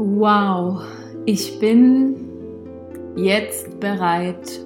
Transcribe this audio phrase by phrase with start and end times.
[0.00, 0.80] Wow,
[1.26, 2.14] ich bin
[3.16, 4.60] jetzt bereit,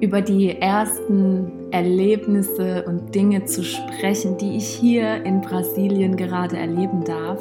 [0.00, 7.04] über die ersten Erlebnisse und Dinge zu sprechen, die ich hier in Brasilien gerade erleben
[7.04, 7.40] darf.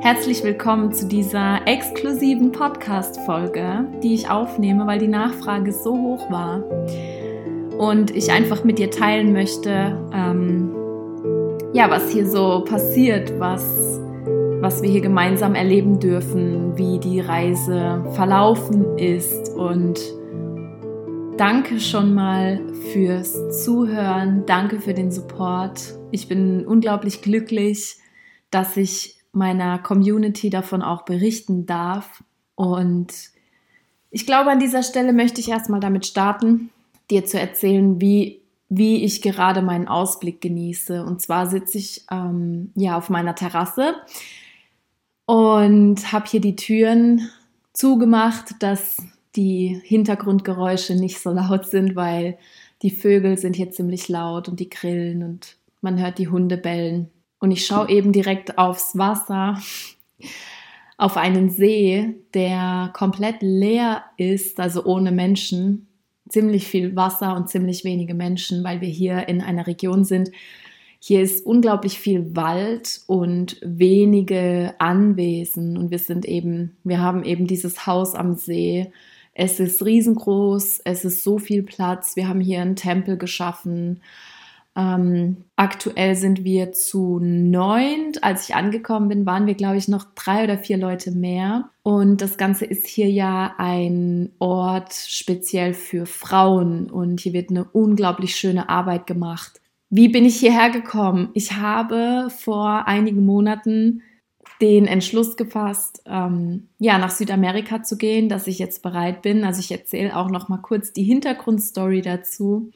[0.00, 6.62] Herzlich willkommen zu dieser exklusiven Podcast-Folge, die ich aufnehme, weil die Nachfrage so hoch war
[7.78, 10.72] und ich einfach mit dir teilen möchte, ähm,
[11.72, 13.87] ja, was hier so passiert, was
[14.60, 19.54] was wir hier gemeinsam erleben dürfen, wie die Reise verlaufen ist.
[19.54, 20.00] Und
[21.36, 22.60] danke schon mal
[22.92, 25.96] fürs Zuhören, danke für den Support.
[26.10, 27.98] Ich bin unglaublich glücklich,
[28.50, 32.24] dass ich meiner Community davon auch berichten darf.
[32.56, 33.14] Und
[34.10, 36.70] ich glaube, an dieser Stelle möchte ich erstmal damit starten,
[37.12, 41.04] dir zu erzählen, wie, wie ich gerade meinen Ausblick genieße.
[41.04, 43.94] Und zwar sitze ich ähm, ja auf meiner Terrasse
[45.28, 47.28] und habe hier die Türen
[47.74, 48.96] zugemacht, dass
[49.36, 52.38] die Hintergrundgeräusche nicht so laut sind, weil
[52.80, 57.10] die Vögel sind hier ziemlich laut und die grillen und man hört die Hunde bellen.
[57.40, 59.60] Und ich schaue eben direkt aufs Wasser,
[60.96, 65.88] auf einen See, der komplett leer ist, also ohne Menschen.
[66.30, 70.30] Ziemlich viel Wasser und ziemlich wenige Menschen, weil wir hier in einer Region sind,
[71.00, 77.46] hier ist unglaublich viel Wald und wenige Anwesen und wir sind eben, wir haben eben
[77.46, 78.90] dieses Haus am See.
[79.32, 82.16] Es ist riesengroß, es ist so viel Platz.
[82.16, 84.00] Wir haben hier einen Tempel geschaffen.
[84.74, 88.24] Ähm, aktuell sind wir zu neunt.
[88.24, 91.70] Als ich angekommen bin, waren wir, glaube ich, noch drei oder vier Leute mehr.
[91.84, 96.90] Und das Ganze ist hier ja ein Ort speziell für Frauen.
[96.90, 99.60] Und hier wird eine unglaublich schöne Arbeit gemacht.
[99.90, 101.30] Wie bin ich hierher gekommen?
[101.32, 104.02] Ich habe vor einigen Monaten
[104.60, 109.44] den Entschluss gefasst, ähm, ja, nach Südamerika zu gehen, dass ich jetzt bereit bin.
[109.44, 112.70] Also ich erzähle auch noch mal kurz die Hintergrundstory dazu.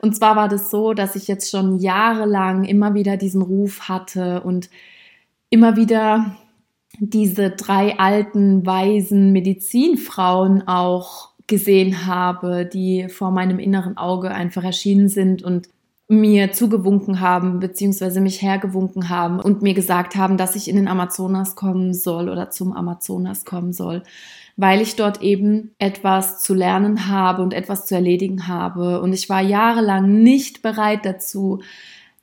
[0.00, 4.42] Und zwar war das so, dass ich jetzt schon jahrelang immer wieder diesen Ruf hatte
[4.42, 4.68] und
[5.50, 6.36] immer wieder
[6.98, 15.08] diese drei alten, weisen Medizinfrauen auch gesehen habe, die vor meinem inneren Auge einfach erschienen
[15.08, 15.68] sind und
[16.08, 20.88] mir zugewunken haben, beziehungsweise mich hergewunken haben und mir gesagt haben, dass ich in den
[20.88, 24.02] Amazonas kommen soll oder zum Amazonas kommen soll,
[24.56, 29.00] weil ich dort eben etwas zu lernen habe und etwas zu erledigen habe.
[29.00, 31.62] Und ich war jahrelang nicht bereit dazu,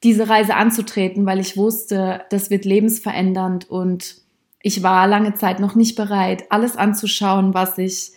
[0.03, 4.21] diese Reise anzutreten, weil ich wusste, das wird lebensverändernd und
[4.63, 8.13] ich war lange Zeit noch nicht bereit, alles anzuschauen, was ich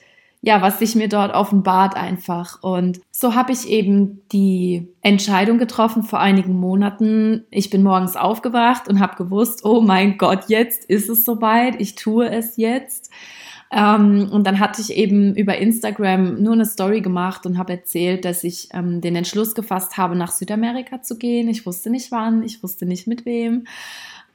[0.47, 2.63] ja, was sich mir dort offenbart einfach.
[2.63, 7.45] Und so habe ich eben die Entscheidung getroffen vor einigen Monaten.
[7.51, 11.95] Ich bin morgens aufgewacht und habe gewusst, oh mein Gott, jetzt ist es soweit, ich
[11.95, 13.11] tue es jetzt.
[13.73, 18.27] Ähm, und dann hatte ich eben über Instagram nur eine Story gemacht und habe erzählt,
[18.27, 21.49] dass ich ähm, den Entschluss gefasst habe, nach Südamerika zu gehen.
[21.49, 23.65] Ich wusste nicht wann, ich wusste nicht mit wem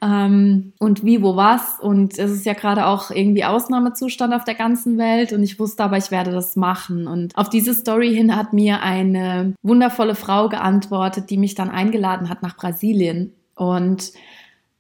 [0.02, 1.80] ähm, und wie, wo, was.
[1.80, 5.84] Und es ist ja gerade auch irgendwie Ausnahmezustand auf der ganzen Welt und ich wusste
[5.84, 7.08] aber, ich werde das machen.
[7.08, 12.30] Und auf diese Story hin hat mir eine wundervolle Frau geantwortet, die mich dann eingeladen
[12.30, 13.34] hat nach Brasilien.
[13.56, 14.14] Und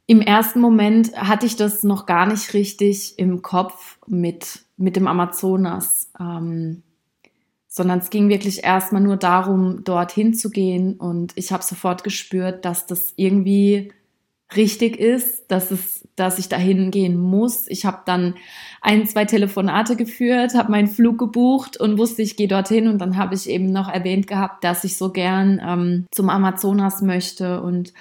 [0.07, 5.07] im ersten Moment hatte ich das noch gar nicht richtig im Kopf mit, mit dem
[5.07, 6.09] Amazonas.
[6.19, 6.83] Ähm,
[7.71, 10.95] sondern es ging wirklich erstmal nur darum, dorthin zu gehen.
[10.95, 13.91] Und ich habe sofort gespürt, dass das irgendwie
[14.55, 17.67] richtig ist, dass es, dass ich dahin gehen muss.
[17.67, 18.35] Ich habe dann
[18.81, 22.87] ein, zwei Telefonate geführt, habe meinen Flug gebucht und wusste, ich gehe dorthin.
[22.87, 27.01] Und dann habe ich eben noch erwähnt gehabt, dass ich so gern ähm, zum Amazonas
[27.01, 27.61] möchte.
[27.61, 27.93] Und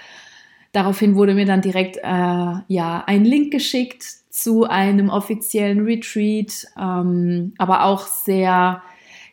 [0.72, 7.54] daraufhin wurde mir dann direkt äh, ja ein Link geschickt zu einem offiziellen Retreat, ähm,
[7.58, 8.82] aber auch sehr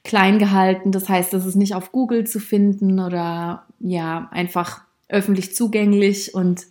[0.04, 0.92] klein gehalten.
[0.92, 6.66] Das heißt, es ist nicht auf Google zu finden oder ja einfach öffentlich zugänglich und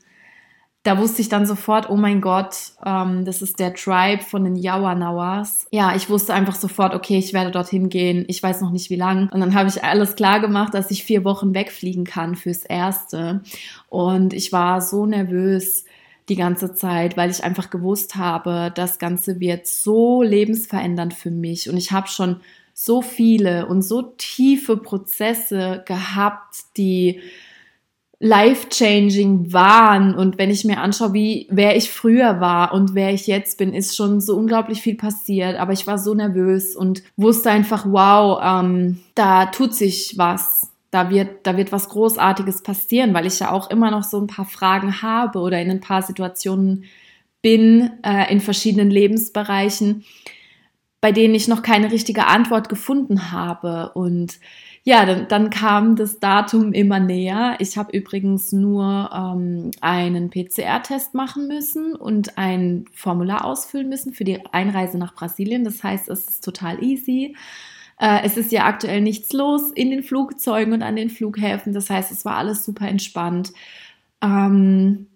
[0.85, 4.55] da wusste ich dann sofort, oh mein Gott, ähm, das ist der Tribe von den
[4.55, 5.67] Yawanawas.
[5.71, 8.27] Ja, ich wusste einfach sofort, okay, ich werde dorthin gehen.
[8.29, 9.31] Ich weiß noch nicht wie lang.
[9.33, 13.41] Und dann habe ich alles klar gemacht, dass ich vier Wochen wegfliegen kann fürs Erste.
[13.89, 15.87] Und ich war so nervös
[16.29, 21.71] die ganze Zeit, weil ich einfach gewusst habe, das Ganze wird so lebensverändernd für mich.
[21.71, 22.41] Und ich habe schon
[22.75, 27.21] so viele und so tiefe Prozesse gehabt, die
[28.21, 30.15] life-changing waren.
[30.15, 33.73] Und wenn ich mir anschaue, wie, wer ich früher war und wer ich jetzt bin,
[33.73, 35.57] ist schon so unglaublich viel passiert.
[35.57, 40.69] Aber ich war so nervös und wusste einfach, wow, ähm, da tut sich was.
[40.91, 44.29] Da wird, da wird was Großartiges passieren, weil ich ja auch immer noch so ein
[44.29, 46.85] paar Fragen habe oder in ein paar Situationen
[47.43, 50.05] bin äh, in verschiedenen Lebensbereichen,
[51.01, 53.91] bei denen ich noch keine richtige Antwort gefunden habe.
[53.95, 54.39] Und
[54.87, 57.57] ja, dann, dann kam das Datum immer näher.
[57.59, 64.25] Ich habe übrigens nur ähm, einen PCR-Test machen müssen und ein Formular ausfüllen müssen für
[64.25, 65.65] die Einreise nach Brasilien.
[65.65, 67.35] Das heißt, es ist total easy.
[67.99, 71.73] Äh, es ist ja aktuell nichts los in den Flugzeugen und an den Flughäfen.
[71.73, 73.55] Das heißt, es war alles super entspannt.
[74.23, 75.07] Ähm,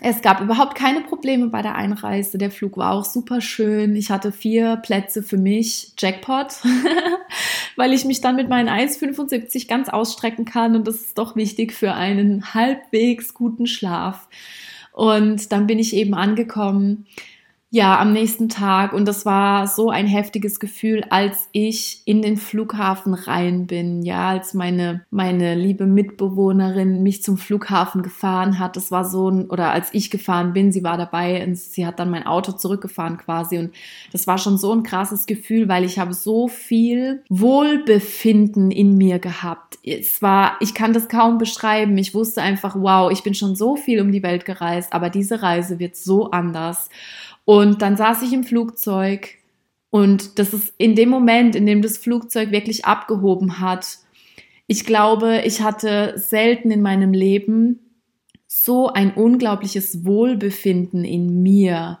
[0.00, 2.38] es gab überhaupt keine Probleme bei der Einreise.
[2.38, 3.96] Der Flug war auch super schön.
[3.96, 5.94] Ich hatte vier Plätze für mich.
[5.98, 6.62] Jackpot.
[7.76, 11.72] weil ich mich dann mit meinen 1,75 ganz ausstrecken kann und das ist doch wichtig
[11.72, 14.28] für einen halbwegs guten Schlaf.
[14.92, 17.06] Und dann bin ich eben angekommen
[17.72, 18.92] ja, am nächsten Tag.
[18.92, 24.02] Und das war so ein heftiges Gefühl, als ich in den Flughafen rein bin.
[24.02, 28.74] Ja, als meine, meine liebe Mitbewohnerin mich zum Flughafen gefahren hat.
[28.74, 32.00] Das war so ein, oder als ich gefahren bin, sie war dabei und sie hat
[32.00, 33.58] dann mein Auto zurückgefahren quasi.
[33.58, 33.72] Und
[34.10, 39.20] das war schon so ein krasses Gefühl, weil ich habe so viel Wohlbefinden in mir
[39.20, 39.78] gehabt.
[39.84, 41.96] Es war, ich kann das kaum beschreiben.
[41.98, 45.40] Ich wusste einfach, wow, ich bin schon so viel um die Welt gereist, aber diese
[45.40, 46.88] Reise wird so anders.
[47.50, 49.30] Und dann saß ich im Flugzeug
[49.90, 53.98] und das ist in dem Moment, in dem das Flugzeug wirklich abgehoben hat.
[54.68, 57.80] Ich glaube, ich hatte selten in meinem Leben
[58.46, 61.98] so ein unglaubliches Wohlbefinden in mir.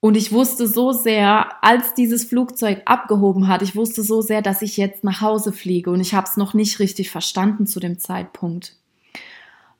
[0.00, 4.60] Und ich wusste so sehr, als dieses Flugzeug abgehoben hat, ich wusste so sehr, dass
[4.60, 5.92] ich jetzt nach Hause fliege.
[5.92, 8.74] Und ich habe es noch nicht richtig verstanden zu dem Zeitpunkt.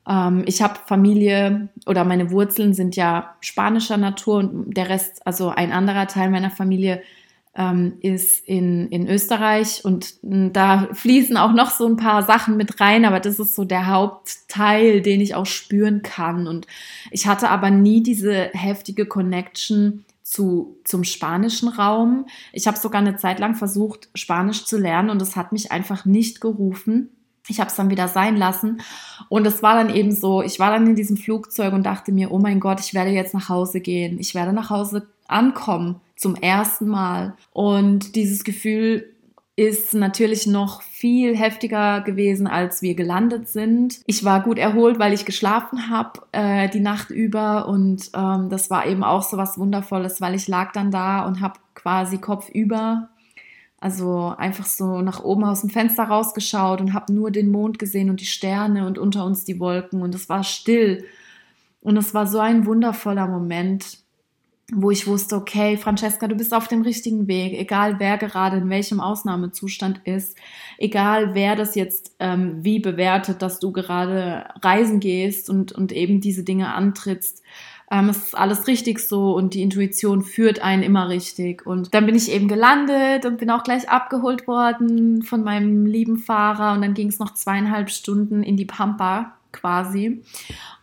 [0.08, 5.48] Ähm, ich habe Familie oder meine Wurzeln sind ja spanischer Natur und der Rest, also
[5.48, 7.02] ein anderer Teil meiner Familie
[7.54, 12.80] ähm, ist in, in Österreich und da fließen auch noch so ein paar Sachen mit
[12.80, 16.46] rein, aber das ist so der Hauptteil, den ich auch spüren kann.
[16.46, 16.66] Und
[17.10, 22.26] ich hatte aber nie diese heftige Connection zu, zum spanischen Raum.
[22.54, 26.06] Ich habe sogar eine Zeit lang versucht, Spanisch zu lernen und es hat mich einfach
[26.06, 27.10] nicht gerufen.
[27.52, 28.80] Ich habe es dann wieder sein lassen.
[29.28, 32.32] Und es war dann eben so, ich war dann in diesem Flugzeug und dachte mir,
[32.32, 34.18] oh mein Gott, ich werde jetzt nach Hause gehen.
[34.18, 37.34] Ich werde nach Hause ankommen zum ersten Mal.
[37.52, 39.12] Und dieses Gefühl
[39.54, 44.00] ist natürlich noch viel heftiger gewesen, als wir gelandet sind.
[44.06, 48.70] Ich war gut erholt, weil ich geschlafen habe äh, die Nacht über und ähm, das
[48.70, 53.10] war eben auch so was Wundervolles, weil ich lag dann da und habe quasi kopfüber
[53.82, 58.10] also einfach so nach oben aus dem Fenster rausgeschaut und habe nur den Mond gesehen
[58.10, 61.04] und die Sterne und unter uns die Wolken und es war still.
[61.80, 63.98] Und es war so ein wundervoller Moment,
[64.72, 68.70] wo ich wusste, okay, Francesca, du bist auf dem richtigen Weg, egal wer gerade in
[68.70, 70.38] welchem Ausnahmezustand ist,
[70.78, 76.20] egal wer das jetzt ähm, wie bewertet, dass du gerade reisen gehst und, und eben
[76.20, 77.42] diese Dinge antrittst
[77.92, 81.66] ähm, es ist alles richtig so und die Intuition führt einen immer richtig.
[81.66, 86.16] Und dann bin ich eben gelandet und bin auch gleich abgeholt worden von meinem lieben
[86.16, 90.22] Fahrer und dann ging es noch zweieinhalb Stunden in die Pampa quasi.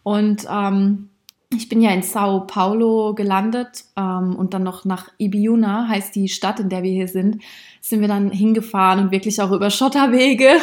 [0.03, 1.09] Und ähm,
[1.51, 6.29] ich bin ja in Sao Paulo gelandet ähm, und dann noch nach Ibiuna, heißt die
[6.29, 7.41] Stadt, in der wir hier sind,
[7.81, 10.57] sind wir dann hingefahren und wirklich auch über Schotterwege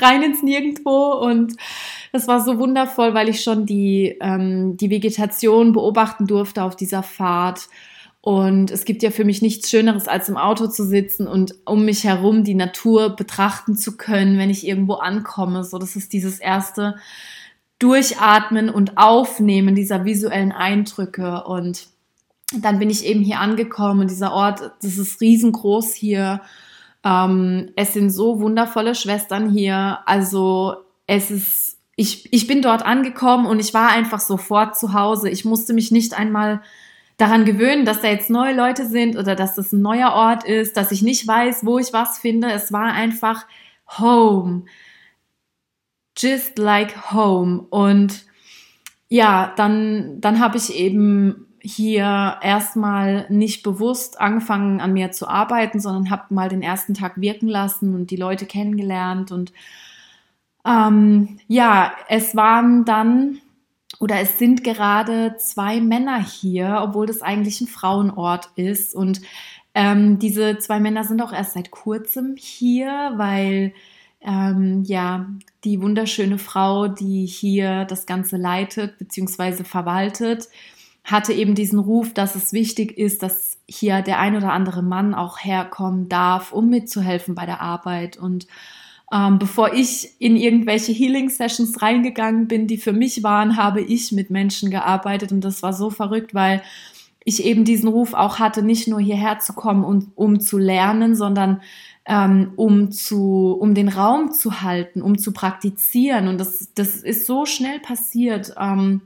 [0.00, 1.54] rein ins Nirgendwo und
[2.12, 7.02] das war so wundervoll, weil ich schon die, ähm, die Vegetation beobachten durfte auf dieser
[7.02, 7.68] Fahrt.
[8.20, 11.84] Und es gibt ja für mich nichts Schöneres, als im Auto zu sitzen und um
[11.84, 15.62] mich herum die Natur betrachten zu können, wenn ich irgendwo ankomme.
[15.62, 16.96] So, das ist dieses erste
[17.78, 21.44] Durchatmen und Aufnehmen dieser visuellen Eindrücke.
[21.44, 21.86] Und
[22.52, 26.40] dann bin ich eben hier angekommen und dieser Ort, das ist riesengroß hier.
[27.06, 30.00] Ähm, es sind so wundervolle Schwestern hier.
[30.06, 30.74] Also
[31.06, 35.30] es ist ich, ich bin dort angekommen und ich war einfach sofort zu Hause.
[35.30, 36.60] Ich musste mich nicht einmal
[37.16, 40.76] daran gewöhnen, dass da jetzt neue Leute sind oder dass das ein neuer Ort ist,
[40.76, 42.52] dass ich nicht weiß, wo ich was finde.
[42.52, 43.46] Es war einfach
[43.98, 44.66] home.
[46.18, 47.60] Just like home.
[47.70, 48.26] Und
[49.08, 55.80] ja, dann, dann habe ich eben hier erstmal nicht bewusst angefangen an mir zu arbeiten,
[55.80, 59.52] sondern habe mal den ersten Tag wirken lassen und die Leute kennengelernt und
[60.66, 63.38] ähm, ja, es waren dann
[64.00, 68.94] oder es sind gerade zwei Männer hier, obwohl das eigentlich ein Frauenort ist.
[68.94, 69.22] Und
[69.74, 73.72] ähm, diese zwei Männer sind auch erst seit kurzem hier, weil
[74.20, 75.26] ähm, ja
[75.64, 79.64] die wunderschöne Frau, die hier das Ganze leitet bzw.
[79.64, 80.48] verwaltet,
[81.06, 85.14] hatte eben diesen Ruf, dass es wichtig ist, dass hier der ein oder andere Mann
[85.14, 88.46] auch herkommen darf, um mitzuhelfen bei der Arbeit und
[89.12, 94.30] Ähm, bevor ich in irgendwelche Healing-Sessions reingegangen bin, die für mich waren, habe ich mit
[94.30, 96.60] Menschen gearbeitet und das war so verrückt, weil
[97.24, 101.14] ich eben diesen Ruf auch hatte, nicht nur hierher zu kommen, um, um zu lernen,
[101.14, 101.60] sondern
[102.04, 106.26] ähm, um, zu, um den Raum zu halten, um zu praktizieren.
[106.26, 108.54] Und das, das ist so schnell passiert.
[108.58, 109.02] Ähm,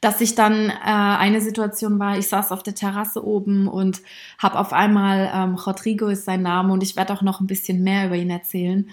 [0.00, 4.00] dass ich dann äh, eine Situation war, ich saß auf der Terrasse oben und
[4.38, 7.82] habe auf einmal, ähm, Rodrigo ist sein Name und ich werde auch noch ein bisschen
[7.82, 8.90] mehr über ihn erzählen.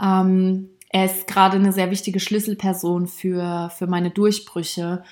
[0.00, 5.02] Ähm, er ist gerade eine sehr wichtige Schlüsselperson für, für meine Durchbrüche.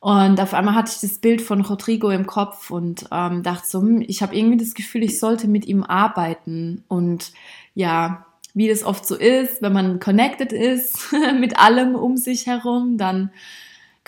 [0.00, 3.80] Und auf einmal hatte ich das Bild von Rodrigo im Kopf und ähm, dachte so,
[3.80, 6.84] hm, ich habe irgendwie das Gefühl, ich sollte mit ihm arbeiten.
[6.88, 7.32] Und
[7.74, 12.96] ja, wie das oft so ist, wenn man connected ist mit allem um sich herum,
[12.96, 13.30] dann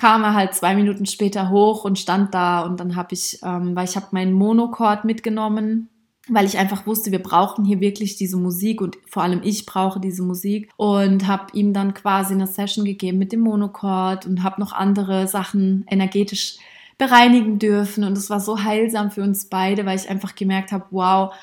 [0.01, 3.77] kam er halt zwei Minuten später hoch und stand da und dann habe ich, ähm,
[3.77, 5.91] weil ich habe meinen Monochord mitgenommen
[6.33, 10.01] weil ich einfach wusste, wir brauchen hier wirklich diese Musik und vor allem ich brauche
[10.01, 14.61] diese Musik und habe ihm dann quasi eine Session gegeben mit dem Monochord und habe
[14.61, 16.59] noch andere Sachen energetisch
[16.99, 20.85] bereinigen dürfen und es war so heilsam für uns beide, weil ich einfach gemerkt habe,
[20.91, 21.35] wow,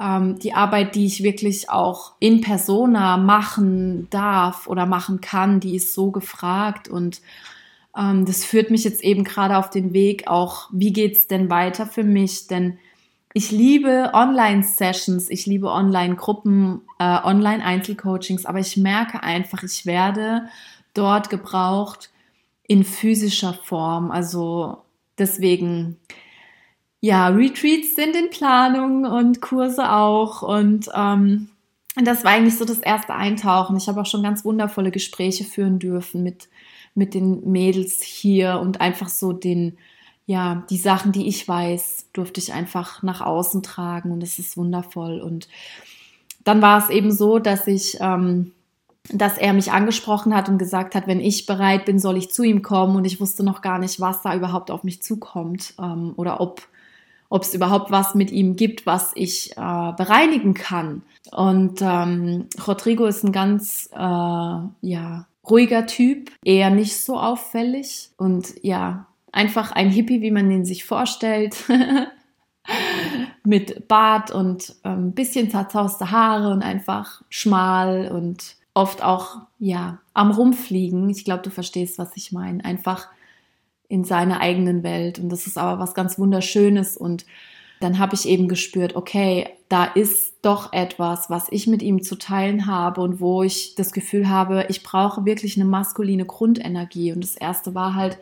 [0.00, 5.76] ähm, die Arbeit, die ich wirklich auch in Persona machen darf oder machen kann, die
[5.76, 7.20] ist so gefragt und
[7.96, 11.86] ähm, das führt mich jetzt eben gerade auf den Weg auch, wie geht's denn weiter
[11.86, 12.78] für mich, denn
[13.32, 20.48] ich liebe Online-Sessions, ich liebe Online-Gruppen, äh, Online-Einzelcoachings, aber ich merke einfach, ich werde
[20.94, 22.10] dort gebraucht
[22.66, 24.10] in physischer Form.
[24.10, 24.78] Also
[25.18, 25.96] deswegen,
[27.00, 30.42] ja, Retreats sind in Planung und Kurse auch.
[30.42, 31.50] Und ähm,
[31.96, 33.76] das war eigentlich so das erste Eintauchen.
[33.76, 36.48] Ich habe auch schon ganz wundervolle Gespräche führen dürfen mit,
[36.94, 39.76] mit den Mädels hier und einfach so den
[40.30, 44.56] ja, die Sachen, die ich weiß, durfte ich einfach nach außen tragen und es ist
[44.56, 45.20] wundervoll.
[45.20, 45.48] Und
[46.44, 48.52] dann war es eben so, dass ich, ähm,
[49.08, 52.44] dass er mich angesprochen hat und gesagt hat, wenn ich bereit bin, soll ich zu
[52.44, 56.12] ihm kommen und ich wusste noch gar nicht, was da überhaupt auf mich zukommt ähm,
[56.14, 56.62] oder ob
[57.30, 61.02] ob es überhaupt was mit ihm gibt, was ich äh, bereinigen kann.
[61.30, 68.52] Und ähm, Rodrigo ist ein ganz äh, ja ruhiger Typ, eher nicht so auffällig und
[68.62, 71.56] ja einfach ein Hippie, wie man ihn sich vorstellt.
[73.42, 79.98] mit Bart und ein ähm, bisschen zerzauste Haare und einfach schmal und oft auch ja
[80.14, 81.08] am rumfliegen.
[81.10, 82.64] Ich glaube, du verstehst, was ich meine.
[82.64, 83.08] Einfach
[83.90, 87.26] in seiner eigenen Welt und das ist aber was ganz wunderschönes und
[87.80, 92.16] dann habe ich eben gespürt, okay, da ist doch etwas, was ich mit ihm zu
[92.16, 97.22] teilen habe und wo ich das Gefühl habe, ich brauche wirklich eine maskuline Grundenergie und
[97.22, 98.18] das erste war halt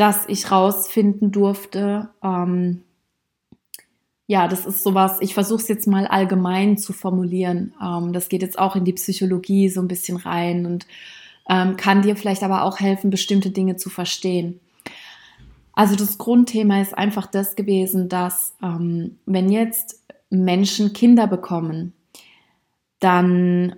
[0.00, 2.08] dass ich rausfinden durfte.
[2.22, 2.82] Ähm,
[4.26, 7.74] ja, das ist sowas, ich versuche es jetzt mal allgemein zu formulieren.
[7.82, 10.86] Ähm, das geht jetzt auch in die Psychologie so ein bisschen rein und
[11.48, 14.60] ähm, kann dir vielleicht aber auch helfen, bestimmte Dinge zu verstehen.
[15.72, 21.92] Also das Grundthema ist einfach das gewesen, dass ähm, wenn jetzt Menschen Kinder bekommen,
[22.98, 23.76] dann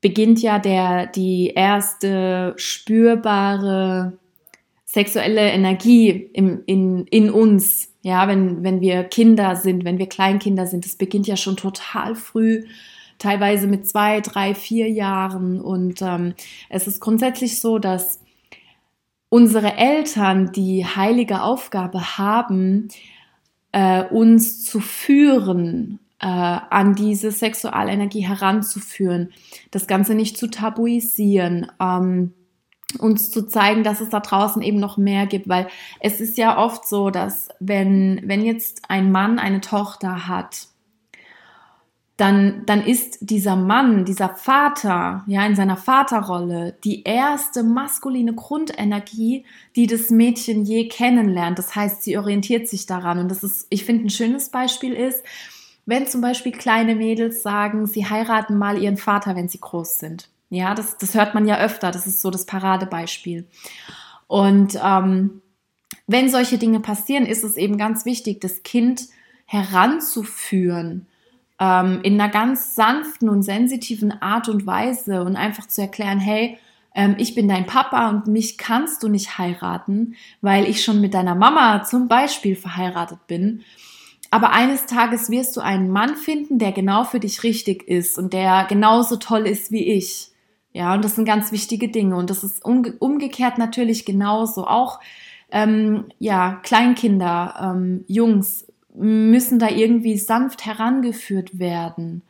[0.00, 4.18] beginnt ja der, die erste spürbare
[4.84, 10.66] sexuelle Energie im, in, in uns, ja, wenn, wenn wir Kinder sind, wenn wir Kleinkinder
[10.66, 12.64] sind, das beginnt ja schon total früh,
[13.18, 15.60] teilweise mit zwei, drei, vier Jahren.
[15.60, 16.34] Und ähm,
[16.68, 18.20] es ist grundsätzlich so, dass
[19.28, 22.88] unsere Eltern die heilige Aufgabe haben,
[23.72, 29.32] äh, uns zu führen, äh, an diese Sexualenergie heranzuführen,
[29.70, 31.66] das Ganze nicht zu tabuisieren.
[31.80, 32.32] Ähm,
[32.98, 35.66] uns zu zeigen, dass es da draußen eben noch mehr gibt, weil
[36.00, 40.68] es ist ja oft so, dass wenn, wenn jetzt ein Mann eine Tochter hat,
[42.16, 49.44] dann, dann ist dieser Mann, dieser Vater, ja, in seiner Vaterrolle die erste maskuline Grundenergie,
[49.74, 51.58] die das Mädchen je kennenlernt.
[51.58, 53.18] Das heißt, sie orientiert sich daran.
[53.18, 55.24] Und das ist, ich finde, ein schönes Beispiel ist,
[55.86, 60.28] wenn zum Beispiel kleine Mädels sagen, sie heiraten mal ihren Vater, wenn sie groß sind.
[60.50, 61.90] Ja, das, das hört man ja öfter.
[61.90, 63.44] Das ist so das Paradebeispiel.
[64.28, 65.42] Und ähm,
[66.06, 69.08] wenn solche Dinge passieren, ist es eben ganz wichtig, das Kind
[69.46, 71.06] heranzuführen
[71.60, 76.58] ähm, in einer ganz sanften und sensitiven Art und Weise und einfach zu erklären, hey,
[76.94, 81.14] ähm, ich bin dein Papa und mich kannst du nicht heiraten, weil ich schon mit
[81.14, 83.62] deiner Mama zum Beispiel verheiratet bin.
[84.30, 88.32] Aber eines Tages wirst du einen Mann finden, der genau für dich richtig ist und
[88.32, 90.32] der genauso toll ist wie ich.
[90.72, 92.16] Ja, und das sind ganz wichtige Dinge.
[92.16, 94.66] Und das ist umge umgekehrt natürlich genauso.
[94.66, 94.98] Auch
[95.52, 102.22] ähm, ja, Kleinkinder, ähm, Jungs müssen da irgendwie sanft herangeführt werden.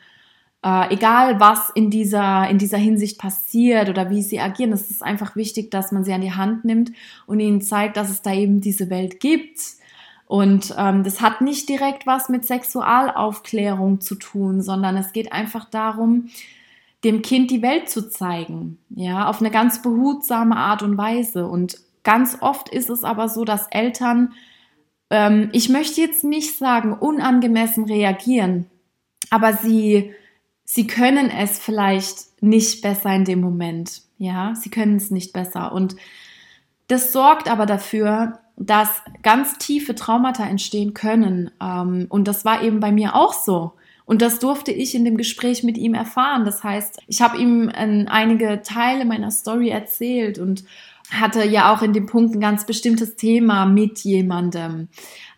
[0.65, 5.03] äh, egal was in dieser, in dieser Hinsicht passiert oder wie sie agieren, es ist
[5.03, 6.91] einfach wichtig, dass man sie an die Hand nimmt
[7.27, 9.61] und ihnen zeigt, dass es da eben diese Welt gibt.
[10.27, 15.67] Und ähm, das hat nicht direkt was mit Sexualaufklärung zu tun, sondern es geht einfach
[15.67, 16.31] darum,
[17.05, 21.47] dem Kind die Welt zu zeigen, ja, auf eine ganz behutsame Art und Weise.
[21.47, 24.33] Und ganz oft ist es aber so, dass Eltern,
[25.11, 28.67] ähm, ich möchte jetzt nicht sagen, unangemessen reagieren,
[29.31, 30.13] aber sie,
[30.65, 35.73] sie können es vielleicht nicht besser in dem Moment, ja, sie können es nicht besser.
[35.73, 35.97] Und
[36.89, 41.51] das sorgt aber dafür, dass ganz tiefe Traumata entstehen können.
[41.61, 43.73] Ähm, und das war eben bei mir auch so.
[44.07, 46.45] Und das durfte ich in dem Gespräch mit ihm erfahren.
[46.45, 50.65] Das heißt, ich habe ihm ähm, einige Teile meiner Story erzählt und
[51.11, 54.89] hatte ja auch in dem Punkt ein ganz bestimmtes Thema mit jemandem,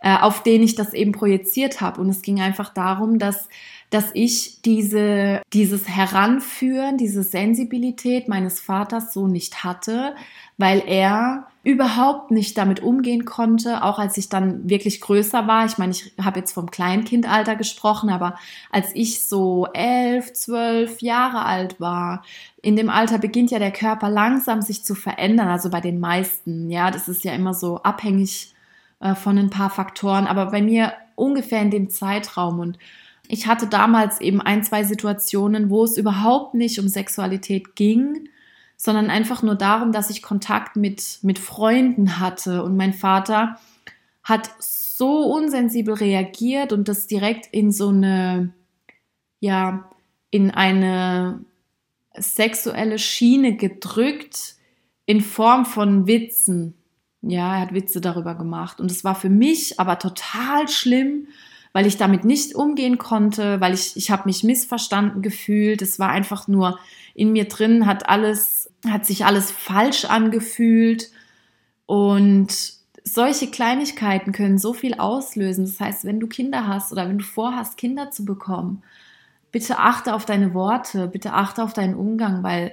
[0.00, 2.00] äh, auf den ich das eben projiziert habe.
[2.00, 3.48] Und es ging einfach darum, dass
[3.96, 10.14] dass ich diese, dieses Heranführen, diese Sensibilität meines Vaters so nicht hatte,
[10.58, 15.64] weil er überhaupt nicht damit umgehen konnte, auch als ich dann wirklich größer war.
[15.64, 18.36] Ich meine, ich habe jetzt vom Kleinkindalter gesprochen, aber
[18.70, 22.22] als ich so elf, zwölf Jahre alt war,
[22.60, 26.68] in dem Alter beginnt ja der Körper langsam sich zu verändern, also bei den meisten.
[26.68, 28.52] Ja, das ist ja immer so abhängig
[29.00, 32.78] äh, von ein paar Faktoren, aber bei mir ungefähr in dem Zeitraum und
[33.28, 38.28] ich hatte damals eben ein, zwei Situationen, wo es überhaupt nicht um Sexualität ging,
[38.76, 42.62] sondern einfach nur darum, dass ich Kontakt mit, mit Freunden hatte.
[42.62, 43.58] Und mein Vater
[44.22, 48.52] hat so unsensibel reagiert und das direkt in so eine,
[49.40, 49.90] ja,
[50.30, 51.44] in eine
[52.18, 54.56] sexuelle Schiene gedrückt
[55.06, 56.74] in Form von Witzen.
[57.22, 58.80] Ja, er hat Witze darüber gemacht.
[58.80, 61.28] Und es war für mich aber total schlimm,
[61.76, 65.82] weil ich damit nicht umgehen konnte, weil ich, ich habe mich missverstanden gefühlt.
[65.82, 66.78] Es war einfach nur
[67.14, 71.10] in mir drin, hat alles hat sich alles falsch angefühlt
[71.84, 72.48] und
[73.04, 75.66] solche Kleinigkeiten können so viel auslösen.
[75.66, 78.82] Das heißt, wenn du Kinder hast oder wenn du vorhast, Kinder zu bekommen,
[79.52, 82.72] bitte achte auf deine Worte, bitte achte auf deinen Umgang, weil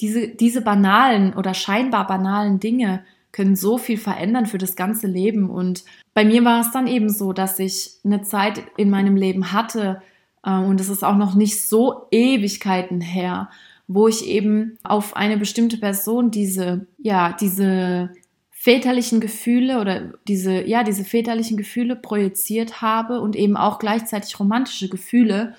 [0.00, 5.50] diese, diese banalen oder scheinbar banalen Dinge können so viel verändern für das ganze Leben.
[5.50, 9.52] Und bei mir war es dann eben so, dass ich eine Zeit in meinem Leben
[9.52, 10.02] hatte,
[10.44, 13.50] äh, und es ist auch noch nicht so Ewigkeiten her,
[13.86, 18.10] wo ich eben auf eine bestimmte Person diese, ja, diese
[18.50, 24.88] väterlichen Gefühle oder diese, ja, diese väterlichen Gefühle projiziert habe und eben auch gleichzeitig romantische
[24.88, 25.54] Gefühle,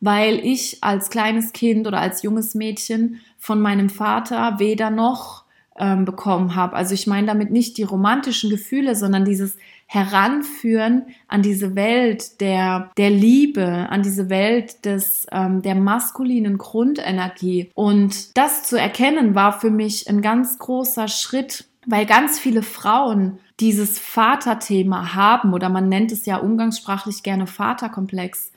[0.00, 5.41] weil ich als kleines Kind oder als junges Mädchen von meinem Vater weder noch
[5.82, 6.76] ähm, bekommen habe.
[6.76, 12.90] Also ich meine damit nicht die romantischen Gefühle, sondern dieses heranführen an diese Welt der,
[12.96, 17.70] der Liebe, an diese Welt des, ähm, der maskulinen Grundenergie.
[17.74, 23.40] Und das zu erkennen war für mich ein ganz großer Schritt, weil ganz viele Frauen
[23.58, 28.51] dieses Vaterthema haben oder man nennt es ja umgangssprachlich gerne Vaterkomplex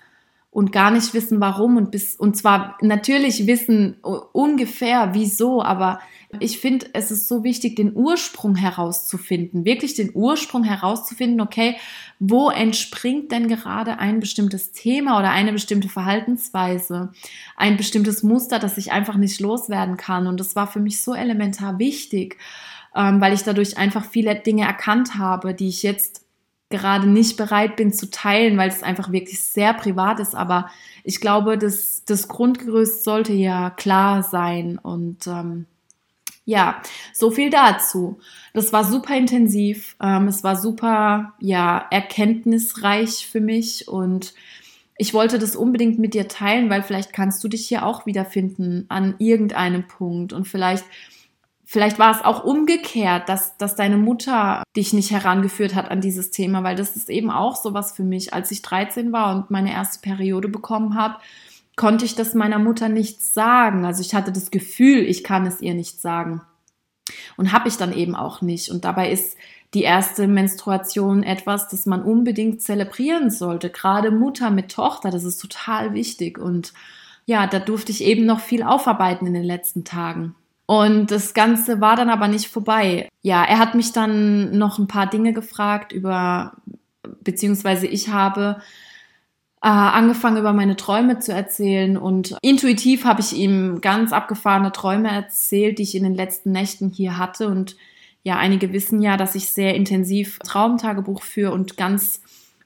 [0.56, 3.98] und gar nicht wissen warum und bis und zwar natürlich wissen
[4.32, 6.00] ungefähr wieso, aber
[6.40, 11.76] ich finde, es ist so wichtig, den Ursprung herauszufinden, wirklich den Ursprung herauszufinden, okay,
[12.20, 17.12] wo entspringt denn gerade ein bestimmtes Thema oder eine bestimmte Verhaltensweise,
[17.58, 20.26] ein bestimmtes Muster, das ich einfach nicht loswerden kann.
[20.26, 22.38] Und das war für mich so elementar wichtig,
[22.96, 26.25] ähm, weil ich dadurch einfach viele Dinge erkannt habe, die ich jetzt
[26.78, 30.36] gerade nicht bereit bin zu teilen, weil es einfach wirklich sehr privat ist.
[30.36, 30.70] Aber
[31.04, 35.66] ich glaube, das, das Grundgerüst sollte ja klar sein und ähm,
[36.46, 36.82] ja,
[37.14, 38.20] so viel dazu.
[38.54, 39.96] Das war super intensiv.
[40.02, 44.34] Ähm, es war super, ja, erkenntnisreich für mich und
[44.98, 48.86] ich wollte das unbedingt mit dir teilen, weil vielleicht kannst du dich hier auch wiederfinden
[48.88, 50.86] an irgendeinem Punkt und vielleicht
[51.68, 56.30] Vielleicht war es auch umgekehrt, dass, dass deine Mutter dich nicht herangeführt hat an dieses
[56.30, 58.36] Thema, weil das ist eben auch sowas für mich.
[58.36, 61.18] Als ich 13 war und meine erste Periode bekommen habe,
[61.76, 63.84] konnte ich das meiner Mutter nicht sagen.
[63.84, 66.42] Also ich hatte das Gefühl, ich kann es ihr nicht sagen.
[67.36, 68.70] Und habe ich dann eben auch nicht.
[68.70, 69.36] Und dabei ist
[69.74, 73.72] die erste Menstruation etwas, das man unbedingt zelebrieren sollte.
[73.72, 76.38] Gerade Mutter mit Tochter, das ist total wichtig.
[76.38, 76.74] Und
[77.26, 80.36] ja, da durfte ich eben noch viel aufarbeiten in den letzten Tagen.
[80.66, 83.10] Und das Ganze war dann aber nicht vorbei.
[83.22, 86.54] Ja, er hat mich dann noch ein paar Dinge gefragt über,
[87.22, 88.58] beziehungsweise ich habe
[89.62, 91.98] äh, angefangen über meine Träume zu erzählen.
[91.98, 96.90] Und intuitiv habe ich ihm ganz abgefahrene Träume erzählt, die ich in den letzten Nächten
[96.90, 97.48] hier hatte.
[97.48, 97.76] Und
[98.24, 102.22] ja, einige wissen ja, dass ich sehr intensiv Traumtagebuch führe und ganz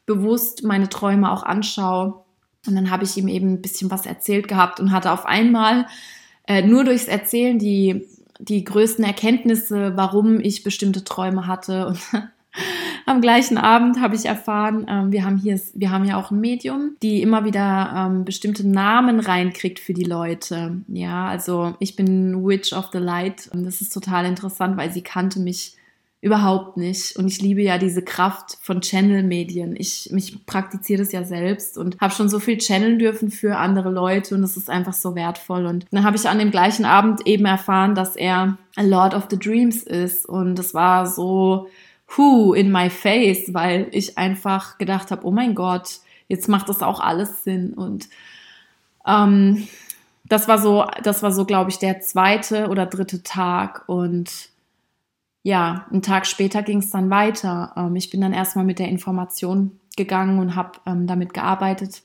[0.05, 2.23] bewusst meine Träume auch anschaue.
[2.65, 5.85] Und dann habe ich ihm eben ein bisschen was erzählt gehabt und hatte auf einmal
[6.49, 8.07] äh, nur durchs Erzählen die,
[8.39, 11.87] die größten Erkenntnisse, warum ich bestimmte Träume hatte.
[11.87, 11.99] Und
[13.05, 16.41] am gleichen Abend habe ich erfahren, ähm, wir haben hier, wir haben ja auch ein
[16.41, 20.81] Medium, die immer wieder ähm, bestimmte Namen reinkriegt für die Leute.
[20.87, 25.03] Ja, also ich bin Witch of the Light und das ist total interessant, weil sie
[25.03, 25.75] kannte mich
[26.21, 27.15] Überhaupt nicht.
[27.15, 29.75] Und ich liebe ja diese Kraft von Channel-Medien.
[29.77, 33.89] Ich, mich praktiziere das ja selbst und habe schon so viel channeln dürfen für andere
[33.89, 35.65] Leute und es ist einfach so wertvoll.
[35.65, 39.27] Und dann habe ich an dem gleichen Abend eben erfahren, dass er a Lord of
[39.29, 40.25] the Dreams ist.
[40.25, 41.69] Und das war so,
[42.17, 46.81] who in my face, weil ich einfach gedacht habe, oh mein Gott, jetzt macht das
[46.81, 47.73] auch alles Sinn.
[47.73, 48.09] Und
[49.07, 49.69] ähm,
[50.25, 53.83] das war so, das war so, glaube ich, der zweite oder dritte Tag.
[53.87, 54.48] Und
[55.43, 57.73] ja, einen Tag später ging es dann weiter.
[57.77, 62.03] Ähm, ich bin dann erstmal mit der Information gegangen und habe ähm, damit gearbeitet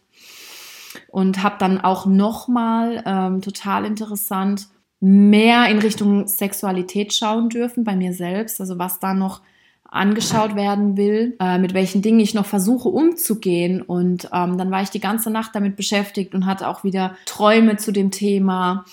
[1.08, 4.68] und habe dann auch nochmal ähm, total interessant
[5.00, 9.42] mehr in Richtung Sexualität schauen dürfen bei mir selbst, also was da noch
[9.84, 13.82] angeschaut werden will, äh, mit welchen Dingen ich noch versuche umzugehen.
[13.82, 17.76] Und ähm, dann war ich die ganze Nacht damit beschäftigt und hatte auch wieder Träume
[17.76, 18.84] zu dem Thema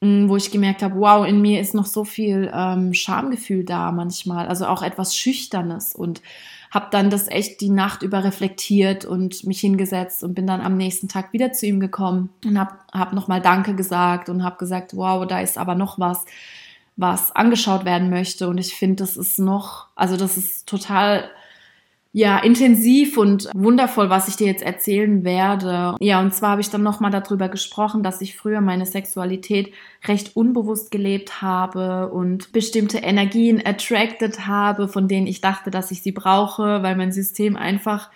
[0.00, 4.48] wo ich gemerkt habe, wow, in mir ist noch so viel ähm, Schamgefühl da manchmal,
[4.48, 6.22] also auch etwas Schüchternes und
[6.70, 10.76] habe dann das echt die Nacht über reflektiert und mich hingesetzt und bin dann am
[10.76, 14.96] nächsten Tag wieder zu ihm gekommen und habe hab nochmal Danke gesagt und habe gesagt,
[14.96, 16.24] wow, da ist aber noch was,
[16.96, 21.28] was angeschaut werden möchte und ich finde, das ist noch, also das ist total
[22.12, 25.94] ja, intensiv und wundervoll, was ich dir jetzt erzählen werde.
[26.00, 29.72] Ja, und zwar habe ich dann nochmal darüber gesprochen, dass ich früher meine Sexualität
[30.08, 36.02] recht unbewusst gelebt habe und bestimmte Energien attracted habe, von denen ich dachte, dass ich
[36.02, 38.10] sie brauche, weil mein System einfach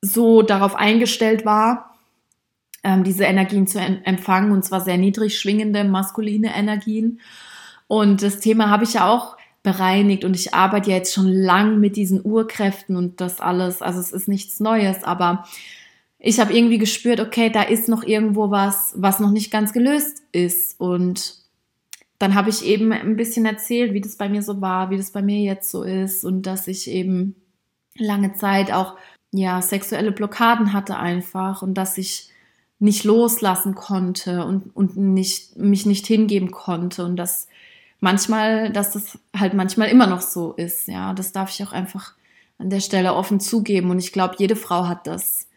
[0.00, 1.94] so darauf eingestellt war,
[2.82, 7.20] ähm, diese Energien zu empfangen, und zwar sehr niedrig schwingende maskuline Energien.
[7.86, 9.35] Und das Thema habe ich ja auch
[9.66, 13.82] bereinigt und ich arbeite ja jetzt schon lang mit diesen Urkräften und das alles.
[13.82, 15.44] Also es ist nichts Neues, aber
[16.20, 20.22] ich habe irgendwie gespürt, okay, da ist noch irgendwo was, was noch nicht ganz gelöst
[20.30, 20.78] ist.
[20.78, 21.34] Und
[22.20, 25.10] dann habe ich eben ein bisschen erzählt, wie das bei mir so war, wie das
[25.10, 27.34] bei mir jetzt so ist und dass ich eben
[27.98, 28.96] lange Zeit auch
[29.32, 32.30] ja sexuelle Blockaden hatte einfach und dass ich
[32.78, 37.48] nicht loslassen konnte und, und nicht, mich nicht hingeben konnte und dass
[38.00, 40.88] manchmal, dass das halt manchmal immer noch so ist.
[40.88, 42.14] Ja, das darf ich auch einfach
[42.58, 43.90] an der Stelle offen zugeben.
[43.90, 45.48] Und ich glaube, jede Frau hat das.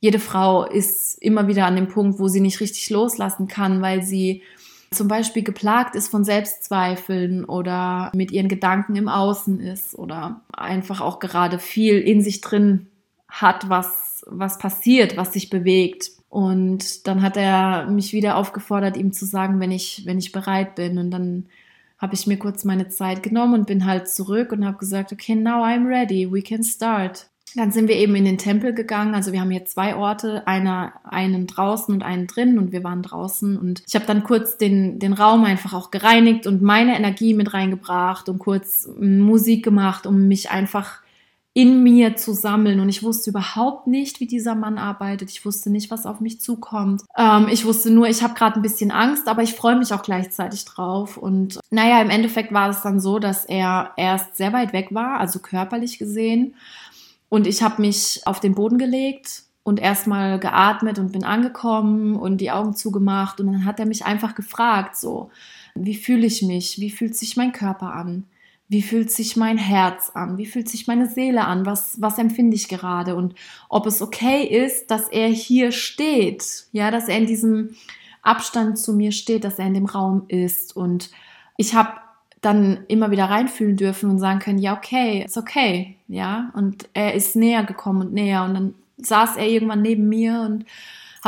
[0.00, 4.02] Jede Frau ist immer wieder an dem Punkt, wo sie nicht richtig loslassen kann, weil
[4.02, 4.42] sie
[4.90, 11.00] zum Beispiel geplagt ist von Selbstzweifeln oder mit ihren Gedanken im Außen ist oder einfach
[11.00, 12.86] auch gerade viel in sich drin
[13.28, 16.10] hat, was, was passiert, was sich bewegt.
[16.30, 20.74] Und dann hat er mich wieder aufgefordert, ihm zu sagen, wenn ich, wenn ich bereit
[20.74, 20.98] bin.
[20.98, 21.46] Und dann
[21.98, 25.34] habe ich mir kurz meine Zeit genommen und bin halt zurück und habe gesagt, okay,
[25.34, 27.28] now I'm ready, we can start.
[27.54, 29.14] Dann sind wir eben in den Tempel gegangen.
[29.14, 33.02] Also wir haben hier zwei Orte, einer, einen draußen und einen drin und wir waren
[33.02, 33.56] draußen.
[33.56, 37.54] Und ich habe dann kurz den, den Raum einfach auch gereinigt und meine Energie mit
[37.54, 41.00] reingebracht und kurz Musik gemacht, um mich einfach
[41.58, 42.78] in mir zu sammeln.
[42.78, 45.28] Und ich wusste überhaupt nicht, wie dieser Mann arbeitet.
[45.28, 47.02] Ich wusste nicht, was auf mich zukommt.
[47.16, 50.04] Ähm, ich wusste nur, ich habe gerade ein bisschen Angst, aber ich freue mich auch
[50.04, 51.16] gleichzeitig drauf.
[51.16, 55.18] Und naja, im Endeffekt war es dann so, dass er erst sehr weit weg war,
[55.18, 56.54] also körperlich gesehen.
[57.28, 62.40] Und ich habe mich auf den Boden gelegt und erstmal geatmet und bin angekommen und
[62.40, 63.40] die Augen zugemacht.
[63.40, 65.32] Und dann hat er mich einfach gefragt, so,
[65.74, 66.78] wie fühle ich mich?
[66.78, 68.26] Wie fühlt sich mein Körper an?
[68.68, 72.54] Wie fühlt sich mein Herz an, wie fühlt sich meine Seele an, was, was empfinde
[72.54, 73.16] ich gerade?
[73.16, 73.34] Und
[73.68, 77.76] ob es okay ist, dass er hier steht, ja, dass er in diesem
[78.22, 80.76] Abstand zu mir steht, dass er in dem Raum ist.
[80.76, 81.10] Und
[81.56, 81.92] ich habe
[82.42, 87.14] dann immer wieder reinfühlen dürfen und sagen können, ja, okay, ist okay, ja, und er
[87.14, 88.44] ist näher gekommen und näher.
[88.44, 90.66] Und dann saß er irgendwann neben mir und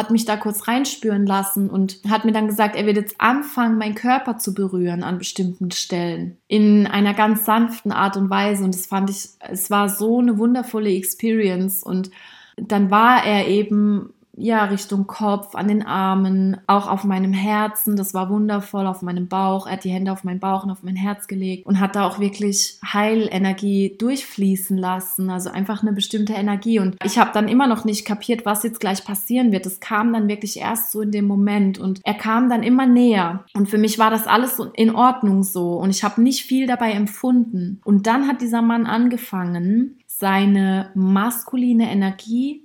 [0.00, 3.76] hat mich da kurz reinspüren lassen und hat mir dann gesagt, er wird jetzt anfangen,
[3.76, 6.38] meinen Körper zu berühren an bestimmten Stellen.
[6.48, 8.64] In einer ganz sanften Art und Weise.
[8.64, 11.82] Und das fand ich, es war so eine wundervolle Experience.
[11.82, 12.10] Und
[12.56, 17.96] dann war er eben ja, Richtung Kopf, an den Armen, auch auf meinem Herzen.
[17.96, 19.66] Das war wundervoll, auf meinem Bauch.
[19.66, 22.07] Er hat die Hände auf meinen Bauch und auf mein Herz gelegt und hat da
[22.07, 25.31] auch wirklich Heilenergie durchfließen lassen.
[25.31, 26.79] Also einfach eine bestimmte Energie.
[26.79, 29.66] Und ich habe dann immer noch nicht kapiert, was jetzt gleich passieren wird.
[29.66, 33.44] Es kam dann wirklich erst so in dem Moment und er kam dann immer näher.
[33.55, 36.92] Und für mich war das alles in Ordnung so und ich habe nicht viel dabei
[36.92, 37.81] empfunden.
[37.85, 42.64] Und dann hat dieser Mann angefangen, seine maskuline Energie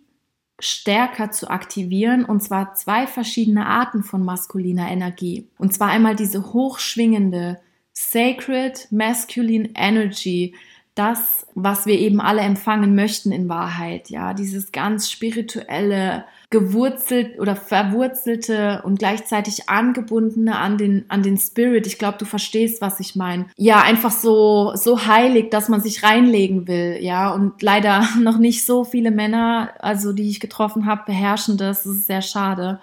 [0.59, 5.49] stärker zu aktivieren und zwar zwei verschiedene Arten von maskuliner Energie.
[5.57, 7.59] Und zwar einmal diese hochschwingende
[7.93, 10.55] Sacred Masculine Energy,
[10.95, 17.53] das, was wir eben alle empfangen möchten in Wahrheit, ja, dieses ganz spirituelle, gewurzelt oder
[17.53, 21.85] verwurzelte und gleichzeitig angebundene an den, an den Spirit.
[21.85, 23.47] Ich glaube, du verstehst, was ich meine.
[23.57, 28.65] Ja, einfach so, so heilig, dass man sich reinlegen will, ja, und leider noch nicht
[28.65, 31.83] so viele Männer, also die ich getroffen habe, beherrschen das.
[31.83, 32.79] Das ist sehr schade.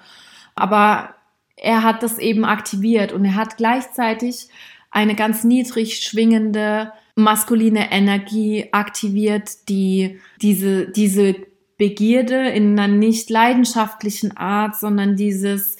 [0.54, 1.14] Aber
[1.56, 4.48] er hat das eben aktiviert und er hat gleichzeitig
[4.90, 11.36] eine ganz niedrig schwingende maskuline Energie aktiviert, die diese, diese
[11.78, 15.76] Begierde in einer nicht leidenschaftlichen Art, sondern dieses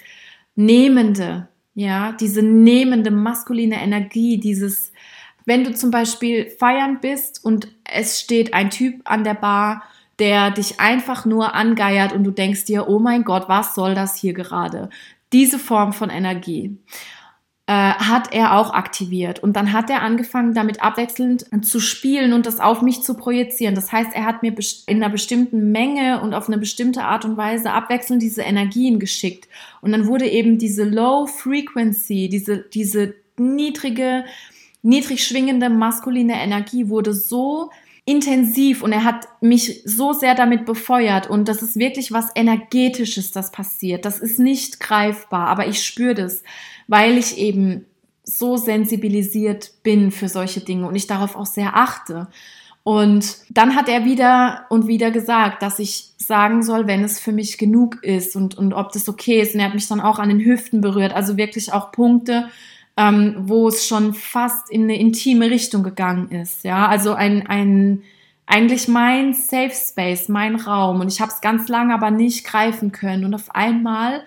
[0.54, 4.92] Nehmende, ja, diese nehmende maskuline Energie, dieses,
[5.46, 9.82] wenn du zum Beispiel feiern bist und es steht ein Typ an der Bar,
[10.18, 14.16] der dich einfach nur angeiert und du denkst dir, oh mein Gott, was soll das
[14.16, 14.90] hier gerade?
[15.32, 16.76] Diese Form von Energie.
[17.68, 19.40] Äh, hat er auch aktiviert.
[19.40, 23.76] Und dann hat er angefangen, damit abwechselnd zu spielen und das auf mich zu projizieren.
[23.76, 24.52] Das heißt, er hat mir
[24.88, 29.48] in einer bestimmten Menge und auf eine bestimmte Art und Weise abwechselnd diese Energien geschickt.
[29.80, 34.24] Und dann wurde eben diese Low Frequency, diese, diese niedrige,
[34.82, 37.70] niedrig schwingende maskuline Energie wurde so
[38.04, 43.30] intensiv und er hat mich so sehr damit befeuert und das ist wirklich was energetisches,
[43.30, 44.04] das passiert.
[44.04, 46.42] Das ist nicht greifbar, aber ich spüre das
[46.92, 47.86] weil ich eben
[48.22, 52.28] so sensibilisiert bin für solche Dinge und ich darauf auch sehr achte.
[52.84, 57.32] Und dann hat er wieder und wieder gesagt, dass ich sagen soll, wenn es für
[57.32, 59.54] mich genug ist und, und ob das okay ist.
[59.54, 62.48] Und er hat mich dann auch an den Hüften berührt, also wirklich auch Punkte,
[62.96, 66.64] ähm, wo es schon fast in eine intime Richtung gegangen ist.
[66.64, 68.02] Ja, also ein, ein
[68.46, 71.00] eigentlich mein Safe Space, mein Raum.
[71.00, 73.24] Und ich habe es ganz lange aber nicht greifen können.
[73.24, 74.24] Und auf einmal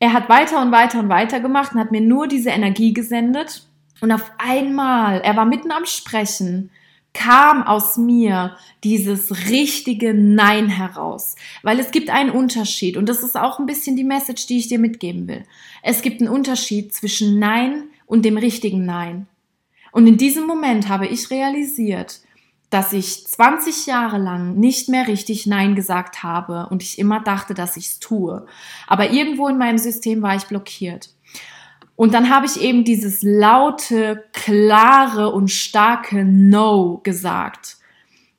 [0.00, 3.64] er hat weiter und weiter und weiter gemacht und hat mir nur diese Energie gesendet.
[4.00, 6.70] Und auf einmal, er war mitten am Sprechen,
[7.14, 11.36] kam aus mir dieses richtige Nein heraus.
[11.62, 14.68] Weil es gibt einen Unterschied und das ist auch ein bisschen die Message, die ich
[14.68, 15.44] dir mitgeben will.
[15.82, 19.26] Es gibt einen Unterschied zwischen Nein und dem richtigen Nein.
[19.92, 22.20] Und in diesem Moment habe ich realisiert,
[22.70, 27.54] dass ich 20 Jahre lang nicht mehr richtig Nein gesagt habe und ich immer dachte,
[27.54, 28.46] dass ich es tue.
[28.86, 31.10] Aber irgendwo in meinem System war ich blockiert.
[31.98, 37.76] Und dann habe ich eben dieses laute, klare und starke No gesagt.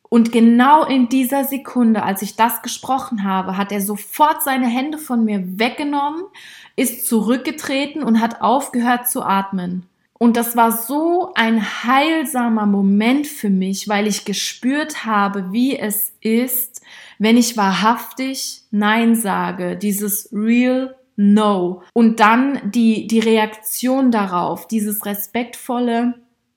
[0.07, 4.97] Und genau in dieser Sekunde, als ich das gesprochen habe, hat er sofort seine Hände
[4.97, 6.23] von mir weggenommen,
[6.77, 9.85] ist zurückgetreten und hat aufgehört zu atmen.
[10.17, 16.13] Und das war so ein heilsamer Moment für mich, weil ich gespürt habe, wie es
[16.21, 16.81] ist,
[17.17, 21.83] wenn ich wahrhaftig Nein sage, dieses Real No.
[21.93, 26.13] Und dann die, die Reaktion darauf, dieses respektvolle,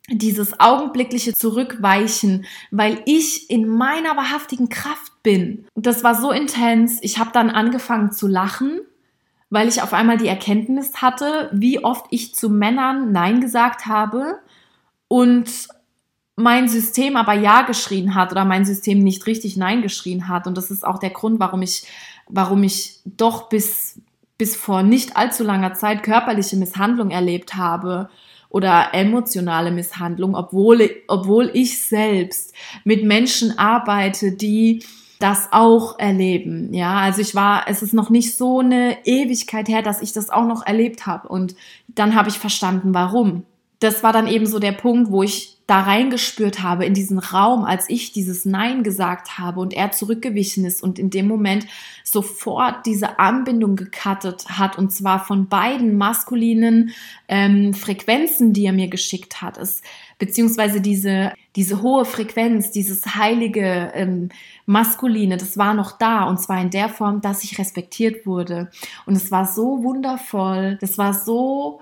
[0.08, 5.66] dieses augenblickliche Zurückweichen, weil ich in meiner wahrhaftigen Kraft bin.
[5.74, 7.00] Das war so intens.
[7.02, 8.80] Ich habe dann angefangen zu lachen
[9.52, 14.38] weil ich auf einmal die Erkenntnis hatte, wie oft ich zu Männern Nein gesagt habe
[15.08, 15.68] und
[16.36, 20.46] mein System aber Ja geschrien hat oder mein System nicht richtig Nein geschrien hat.
[20.46, 21.86] Und das ist auch der Grund, warum ich,
[22.28, 24.00] warum ich doch bis,
[24.42, 28.10] bis vor nicht allzu langer Zeit körperliche Misshandlung erlebt habe
[28.48, 32.52] oder emotionale Misshandlung, obwohl, obwohl ich selbst
[32.82, 34.82] mit Menschen arbeite, die
[35.20, 36.74] das auch erleben.
[36.74, 40.28] Ja, also ich war, es ist noch nicht so eine Ewigkeit her, dass ich das
[40.28, 41.28] auch noch erlebt habe.
[41.28, 41.54] Und
[41.86, 43.44] dann habe ich verstanden, warum.
[43.78, 47.64] Das war dann eben so der Punkt, wo ich da reingespürt habe in diesen Raum,
[47.64, 51.66] als ich dieses Nein gesagt habe und er zurückgewichen ist und in dem Moment
[52.04, 56.90] sofort diese Anbindung gecuttet hat und zwar von beiden maskulinen
[57.26, 59.56] ähm, Frequenzen, die er mir geschickt hat.
[59.56, 59.80] Es,
[60.18, 64.28] beziehungsweise diese, diese hohe Frequenz, dieses heilige ähm,
[64.66, 68.70] Maskuline, das war noch da und zwar in der Form, dass ich respektiert wurde.
[69.06, 71.80] Und es war so wundervoll, das war so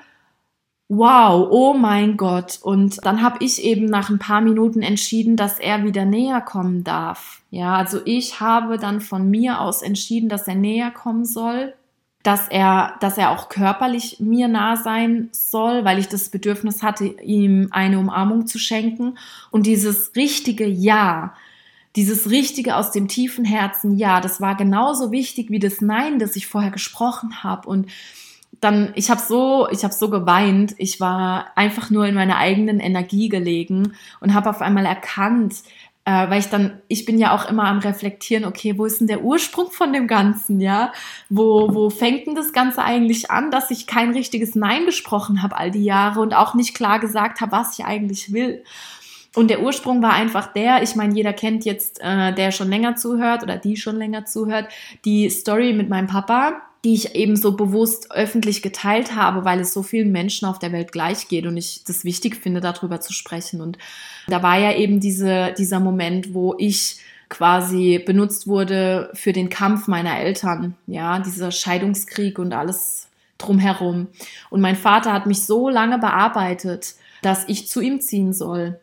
[0.90, 2.58] wow, oh mein Gott.
[2.60, 6.84] Und dann habe ich eben nach ein paar Minuten entschieden, dass er wieder näher kommen
[6.84, 7.40] darf.
[7.50, 11.74] Ja, also ich habe dann von mir aus entschieden, dass er näher kommen soll
[12.22, 17.06] dass er, dass er auch körperlich mir nah sein soll, weil ich das Bedürfnis hatte,
[17.06, 19.16] ihm eine Umarmung zu schenken.
[19.50, 21.34] Und dieses richtige Ja,
[21.96, 26.36] dieses richtige aus dem tiefen Herzen Ja, das war genauso wichtig wie das Nein, das
[26.36, 27.68] ich vorher gesprochen habe.
[27.68, 27.86] Und
[28.60, 30.74] dann, ich habe so, ich habe so geweint.
[30.78, 35.62] Ich war einfach nur in meiner eigenen Energie gelegen und habe auf einmal erkannt,
[36.04, 39.06] äh, weil ich dann, ich bin ja auch immer am Reflektieren, okay, wo ist denn
[39.06, 40.92] der Ursprung von dem Ganzen, ja?
[41.28, 45.56] Wo, wo fängt denn das Ganze eigentlich an, dass ich kein richtiges Nein gesprochen habe
[45.56, 48.64] all die Jahre und auch nicht klar gesagt habe, was ich eigentlich will?
[49.36, 52.96] Und der Ursprung war einfach der, ich meine, jeder kennt jetzt, äh, der schon länger
[52.96, 54.68] zuhört oder die schon länger zuhört,
[55.04, 59.74] die Story mit meinem Papa, die ich eben so bewusst öffentlich geteilt habe, weil es
[59.74, 63.12] so vielen Menschen auf der Welt gleich geht und ich das wichtig finde, darüber zu
[63.12, 63.60] sprechen.
[63.60, 63.76] Und
[64.28, 69.88] da war ja eben diese, dieser Moment, wo ich quasi benutzt wurde für den Kampf
[69.88, 74.08] meiner Eltern, ja, dieser Scheidungskrieg und alles drumherum.
[74.48, 78.80] Und mein Vater hat mich so lange bearbeitet, dass ich zu ihm ziehen soll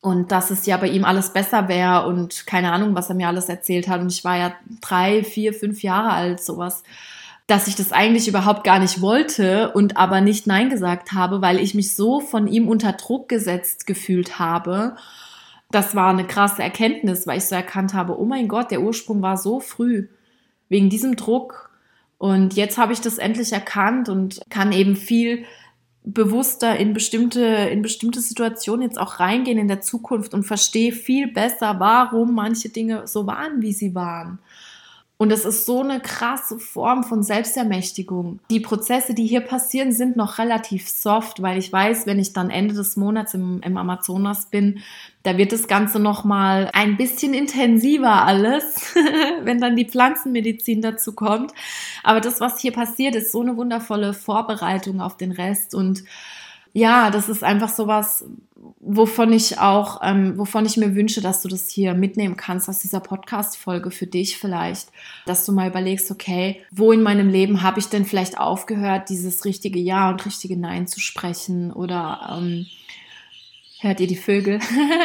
[0.00, 3.28] und dass es ja bei ihm alles besser wäre und keine Ahnung, was er mir
[3.28, 4.00] alles erzählt hat.
[4.00, 6.82] Und ich war ja drei, vier, fünf Jahre alt, sowas,
[7.50, 11.58] dass ich das eigentlich überhaupt gar nicht wollte und aber nicht Nein gesagt habe, weil
[11.58, 14.94] ich mich so von ihm unter Druck gesetzt gefühlt habe.
[15.72, 19.20] Das war eine krasse Erkenntnis, weil ich so erkannt habe, oh mein Gott, der Ursprung
[19.20, 20.06] war so früh
[20.68, 21.70] wegen diesem Druck.
[22.18, 25.44] Und jetzt habe ich das endlich erkannt und kann eben viel
[26.04, 31.32] bewusster in bestimmte, in bestimmte Situationen jetzt auch reingehen in der Zukunft und verstehe viel
[31.32, 34.38] besser, warum manche Dinge so waren, wie sie waren.
[35.20, 38.40] Und es ist so eine krasse Form von Selbstermächtigung.
[38.48, 42.48] Die Prozesse, die hier passieren, sind noch relativ soft, weil ich weiß, wenn ich dann
[42.48, 44.78] Ende des Monats im, im Amazonas bin,
[45.22, 48.94] da wird das Ganze noch mal ein bisschen intensiver alles,
[49.42, 51.52] wenn dann die Pflanzenmedizin dazu kommt.
[52.02, 56.02] Aber das, was hier passiert, ist so eine wundervolle Vorbereitung auf den Rest und
[56.72, 58.24] ja, das ist einfach sowas,
[58.80, 62.78] wovon ich auch, ähm, wovon ich mir wünsche, dass du das hier mitnehmen kannst aus
[62.78, 64.88] dieser Podcast-Folge für dich vielleicht,
[65.26, 69.44] dass du mal überlegst, okay, wo in meinem Leben habe ich denn vielleicht aufgehört, dieses
[69.44, 72.66] richtige Ja und richtige Nein zu sprechen oder ähm,
[73.80, 74.60] hört ihr die Vögel?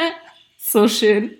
[0.58, 1.32] so schön.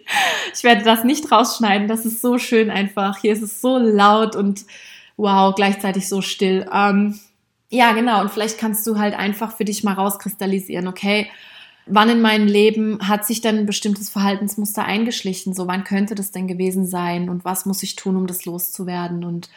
[0.54, 3.20] Ich werde das nicht rausschneiden, das ist so schön einfach.
[3.20, 4.66] Hier ist es so laut und
[5.18, 6.68] wow, gleichzeitig so still.
[6.72, 7.20] Ähm,
[7.76, 8.22] ja, genau.
[8.22, 11.28] Und vielleicht kannst du halt einfach für dich mal rauskristallisieren, okay,
[11.86, 15.54] wann in meinem Leben hat sich dann ein bestimmtes Verhaltensmuster eingeschlichen?
[15.54, 17.30] So, wann könnte das denn gewesen sein?
[17.30, 19.26] Und was muss ich tun, um das loszuwerden?
[19.26, 19.50] Und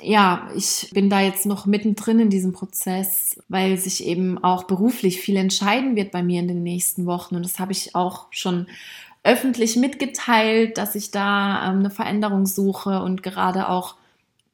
[0.00, 5.20] ja, ich bin da jetzt noch mittendrin in diesem Prozess, weil sich eben auch beruflich
[5.20, 7.36] viel entscheiden wird bei mir in den nächsten Wochen.
[7.36, 8.66] Und das habe ich auch schon
[9.22, 13.96] öffentlich mitgeteilt, dass ich da ähm, eine Veränderung suche und gerade auch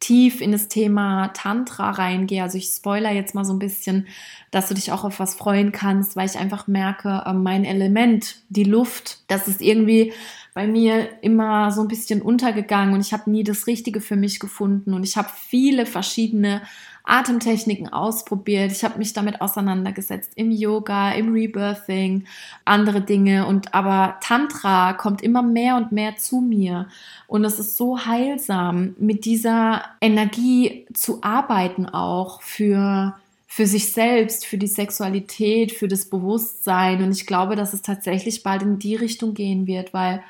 [0.03, 2.43] tief in das Thema Tantra reingehe.
[2.43, 4.09] Also ich spoiler jetzt mal so ein bisschen,
[4.51, 8.37] dass du dich auch auf was freuen kannst, weil ich einfach merke, ähm, mein Element,
[8.49, 10.12] die Luft, das ist irgendwie
[10.55, 14.38] bei mir immer so ein bisschen untergegangen und ich habe nie das Richtige für mich
[14.38, 14.93] gefunden.
[14.93, 16.62] Und ich habe viele verschiedene
[17.05, 18.71] Atemtechniken ausprobiert.
[18.71, 22.27] Ich habe mich damit auseinandergesetzt im Yoga, im Rebirthing,
[22.65, 23.47] andere Dinge.
[23.47, 26.87] Und aber Tantra kommt immer mehr und mehr zu mir.
[27.27, 33.15] Und es ist so heilsam mit dieser Energie zu arbeiten auch für
[33.55, 37.03] für sich selbst, für die Sexualität, für das Bewusstsein.
[37.03, 40.23] Und ich glaube, dass es tatsächlich bald in die Richtung gehen wird, weil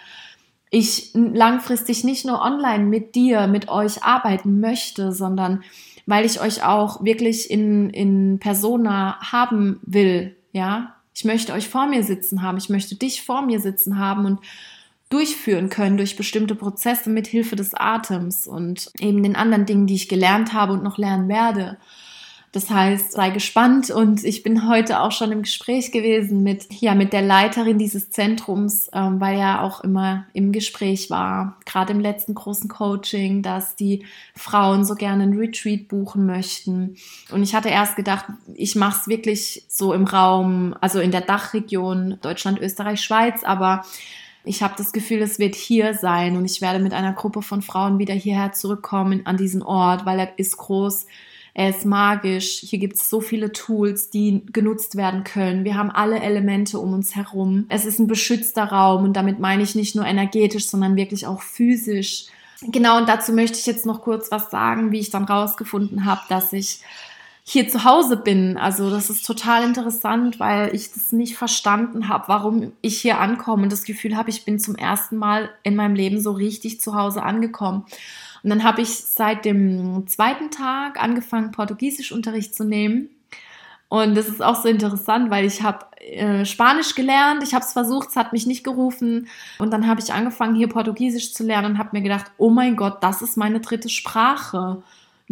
[0.70, 5.62] ich langfristig nicht nur online mit dir, mit euch arbeiten möchte, sondern
[6.04, 10.96] weil ich euch auch wirklich in, in Persona haben will, ja.
[11.14, 14.40] Ich möchte euch vor mir sitzen haben, ich möchte dich vor mir sitzen haben und
[15.10, 19.94] durchführen können durch bestimmte Prozesse mit Hilfe des Atems und eben den anderen Dingen, die
[19.94, 21.78] ich gelernt habe und noch lernen werde.
[22.52, 23.90] Das heißt, sei gespannt.
[23.90, 28.10] Und ich bin heute auch schon im Gespräch gewesen mit, ja, mit der Leiterin dieses
[28.10, 33.74] Zentrums, ähm, weil ja auch immer im Gespräch war, gerade im letzten großen Coaching, dass
[33.74, 34.04] die
[34.36, 36.96] Frauen so gerne ein Retreat buchen möchten.
[37.30, 41.22] Und ich hatte erst gedacht, ich mache es wirklich so im Raum, also in der
[41.22, 43.82] Dachregion Deutschland, Österreich, Schweiz, aber
[44.44, 46.36] ich habe das Gefühl, es wird hier sein.
[46.36, 50.18] Und ich werde mit einer Gruppe von Frauen wieder hierher zurückkommen an diesen Ort, weil
[50.18, 51.06] er ist groß
[51.54, 52.60] er ist magisch.
[52.60, 55.64] Hier gibt es so viele Tools, die genutzt werden können.
[55.64, 57.66] Wir haben alle Elemente um uns herum.
[57.68, 61.42] Es ist ein beschützter Raum und damit meine ich nicht nur energetisch, sondern wirklich auch
[61.42, 62.26] physisch.
[62.62, 66.22] Genau, und dazu möchte ich jetzt noch kurz was sagen, wie ich dann rausgefunden habe,
[66.28, 66.80] dass ich
[67.44, 68.56] hier zu Hause bin.
[68.56, 73.64] Also das ist total interessant, weil ich das nicht verstanden habe, warum ich hier ankomme
[73.64, 76.94] und das Gefühl habe, ich bin zum ersten Mal in meinem Leben so richtig zu
[76.94, 77.84] Hause angekommen.
[78.42, 83.10] Und dann habe ich seit dem zweiten Tag angefangen, Portugiesischunterricht zu nehmen.
[83.88, 87.74] Und das ist auch so interessant, weil ich habe äh, Spanisch gelernt, ich habe es
[87.74, 89.28] versucht, es hat mich nicht gerufen.
[89.58, 92.74] Und dann habe ich angefangen, hier Portugiesisch zu lernen und habe mir gedacht, oh mein
[92.74, 94.82] Gott, das ist meine dritte Sprache.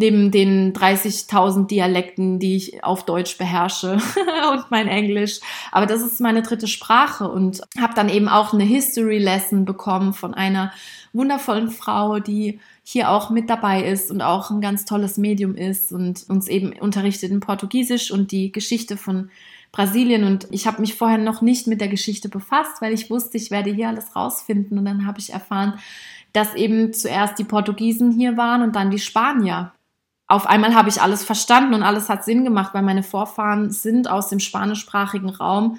[0.01, 3.99] Neben den 30.000 Dialekten, die ich auf Deutsch beherrsche
[4.53, 5.41] und mein Englisch.
[5.73, 10.15] Aber das ist meine dritte Sprache und habe dann eben auch eine History Lesson bekommen
[10.15, 10.73] von einer
[11.13, 15.93] wundervollen Frau, die hier auch mit dabei ist und auch ein ganz tolles Medium ist
[15.93, 19.31] und uns eben unterrichtet in Portugiesisch und die Geschichte von
[19.71, 20.25] Brasilien.
[20.25, 23.51] Und ich habe mich vorher noch nicht mit der Geschichte befasst, weil ich wusste, ich
[23.51, 24.79] werde hier alles rausfinden.
[24.79, 25.79] Und dann habe ich erfahren,
[26.33, 29.73] dass eben zuerst die Portugiesen hier waren und dann die Spanier
[30.31, 34.09] auf einmal habe ich alles verstanden und alles hat Sinn gemacht, weil meine Vorfahren sind
[34.09, 35.79] aus dem spanischsprachigen Raum.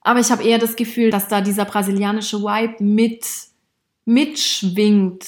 [0.00, 3.26] Aber ich habe eher das Gefühl, dass da dieser brasilianische Vibe mit
[4.04, 5.24] mitschwingt,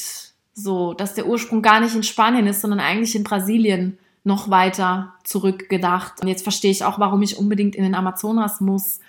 [0.54, 5.14] so, dass der Ursprung gar nicht in Spanien ist, sondern eigentlich in Brasilien noch weiter
[5.24, 6.20] zurückgedacht.
[6.22, 9.00] Und jetzt verstehe ich auch, warum ich unbedingt in den Amazonas muss.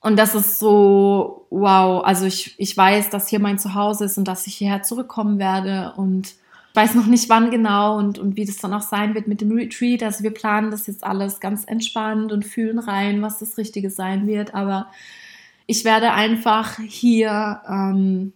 [0.00, 4.28] Und das ist so, wow, also ich, ich weiß, dass hier mein Zuhause ist und
[4.28, 6.34] dass ich hierher zurückkommen werde und
[6.74, 9.52] weiß noch nicht wann genau und, und wie das dann auch sein wird mit dem
[9.52, 10.02] Retreat.
[10.02, 14.26] Also wir planen das jetzt alles ganz entspannt und fühlen rein, was das Richtige sein
[14.26, 14.54] wird.
[14.54, 14.90] Aber
[15.66, 18.32] ich werde einfach hier ähm,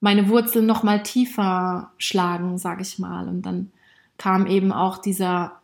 [0.00, 3.28] meine Wurzeln noch mal tiefer schlagen, sage ich mal.
[3.28, 3.72] Und dann
[4.16, 5.60] kam eben auch dieser,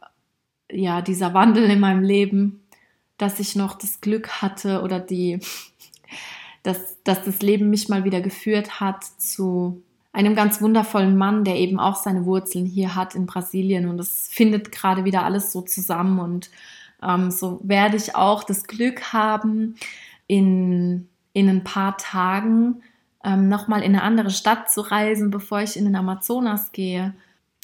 [0.71, 2.63] ja, dieser Wandel in meinem Leben,
[3.17, 5.39] dass ich noch das Glück hatte oder die,
[6.65, 9.83] dass, dass das Leben mich mal wieder geführt hat zu
[10.15, 13.89] einem ganz wundervollen Mann, der eben auch seine Wurzeln hier hat in Brasilien.
[13.89, 16.21] Und es findet gerade wieder alles so zusammen.
[16.21, 16.51] Und
[17.03, 19.75] ähm, so werde ich auch das Glück haben,
[20.29, 22.83] in, in ein paar Tagen
[23.25, 27.13] ähm, nochmal in eine andere Stadt zu reisen, bevor ich in den Amazonas gehe.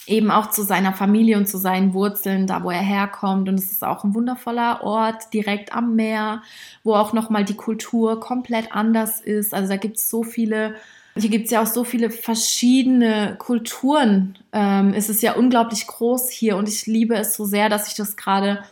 [0.06, 3.48] Eben auch zu seiner Familie und zu seinen Wurzeln, da wo er herkommt.
[3.48, 6.42] Und es ist auch ein wundervoller Ort, direkt am Meer,
[6.82, 9.54] wo auch nochmal die Kultur komplett anders ist.
[9.54, 10.74] Also da gibt es so viele
[11.16, 14.38] hier gibt es ja auch so viele verschiedene Kulturen.
[14.52, 17.94] Ähm, es ist ja unglaublich groß hier und ich liebe es so sehr, dass ich
[17.94, 18.62] das gerade,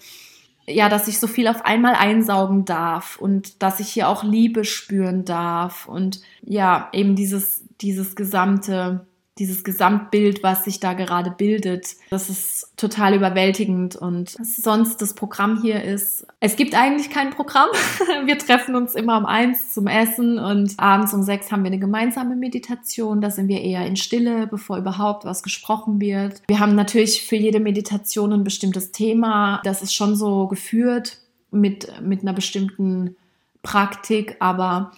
[0.66, 4.64] ja, dass ich so viel auf einmal einsaugen darf und dass ich hier auch Liebe
[4.64, 9.07] spüren darf und ja, eben dieses, dieses gesamte
[9.38, 13.96] dieses Gesamtbild, was sich da gerade bildet, das ist total überwältigend.
[13.96, 17.68] Und sonst das Programm hier ist, es gibt eigentlich kein Programm.
[18.26, 21.78] Wir treffen uns immer um eins zum Essen und abends um sechs haben wir eine
[21.78, 23.20] gemeinsame Meditation.
[23.20, 26.42] Da sind wir eher in Stille, bevor überhaupt was gesprochen wird.
[26.48, 29.60] Wir haben natürlich für jede Meditation ein bestimmtes Thema.
[29.64, 31.18] Das ist schon so geführt
[31.50, 33.16] mit, mit einer bestimmten
[33.62, 34.92] Praktik, aber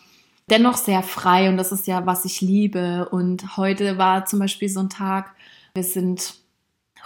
[0.51, 3.09] dennoch sehr frei und das ist ja, was ich liebe.
[3.11, 5.35] Und heute war zum Beispiel so ein Tag,
[5.75, 6.35] wir sind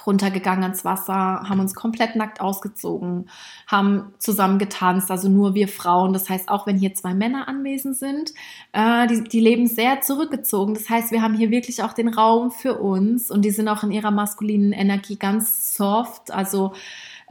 [0.07, 1.15] runtergegangen ans Wasser,
[1.49, 3.31] haben uns komplett nackt ausgezogen,
[3.67, 6.13] haben zusammen getanzt, also nur wir Frauen.
[6.13, 8.33] Das heißt, auch wenn hier zwei Männer anwesend sind,
[8.73, 10.75] äh, die, die leben sehr zurückgezogen.
[10.75, 13.83] Das heißt, wir haben hier wirklich auch den Raum für uns und die sind auch
[13.83, 16.31] in ihrer maskulinen Energie ganz soft.
[16.31, 16.75] Also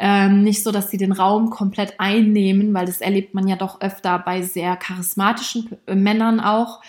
[0.05, 3.79] ähm, nicht so, dass sie den Raum komplett einnehmen, weil das erlebt man ja doch
[3.79, 6.81] öfter bei sehr charismatischen äh, Männern auch.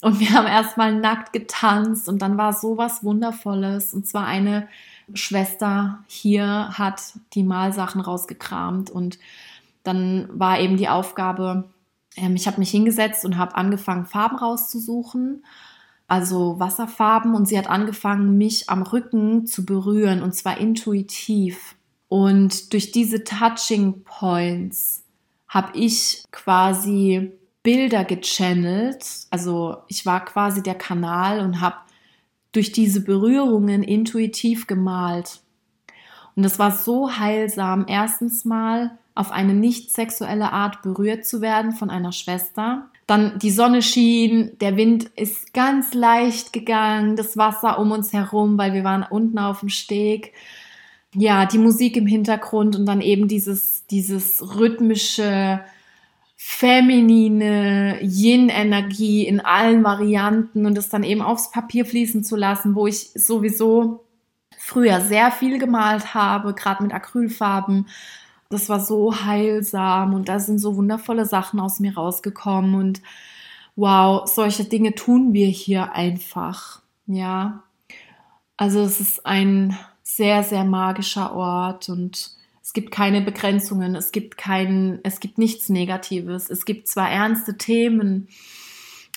[0.00, 3.92] Und wir haben erstmal nackt getanzt und dann war sowas Wundervolles.
[3.92, 4.66] Und zwar eine
[5.12, 9.18] Schwester hier hat die Malsachen rausgekramt und
[9.82, 11.68] dann war eben die Aufgabe,
[12.16, 15.44] ähm, ich habe mich hingesetzt und habe angefangen, Farben rauszusuchen,
[16.06, 21.74] also Wasserfarben, und sie hat angefangen, mich am Rücken zu berühren und zwar intuitiv.
[22.08, 25.04] Und durch diese Touching Points
[25.46, 27.32] habe ich quasi
[27.62, 29.04] Bilder gechannelt.
[29.30, 31.76] Also ich war quasi der Kanal und habe
[32.52, 35.40] durch diese Berührungen intuitiv gemalt.
[36.34, 41.72] Und es war so heilsam, erstens mal auf eine nicht sexuelle Art berührt zu werden
[41.72, 42.88] von einer Schwester.
[43.08, 48.56] Dann die Sonne schien, der Wind ist ganz leicht gegangen, das Wasser um uns herum,
[48.56, 50.32] weil wir waren unten auf dem Steg
[51.14, 55.60] ja, die Musik im Hintergrund und dann eben dieses, dieses rhythmische,
[56.40, 62.86] feminine Yin-Energie in allen Varianten und es dann eben aufs Papier fließen zu lassen, wo
[62.86, 64.04] ich sowieso
[64.56, 67.88] früher sehr viel gemalt habe, gerade mit Acrylfarben.
[68.50, 73.02] Das war so heilsam und da sind so wundervolle Sachen aus mir rausgekommen und
[73.74, 76.82] wow, solche Dinge tun wir hier einfach.
[77.06, 77.64] Ja,
[78.56, 79.76] also es ist ein
[80.08, 82.30] sehr, sehr magischer Ort und
[82.62, 86.48] es gibt keine Begrenzungen, es gibt kein, es gibt nichts Negatives.
[86.50, 88.28] Es gibt zwar ernste Themen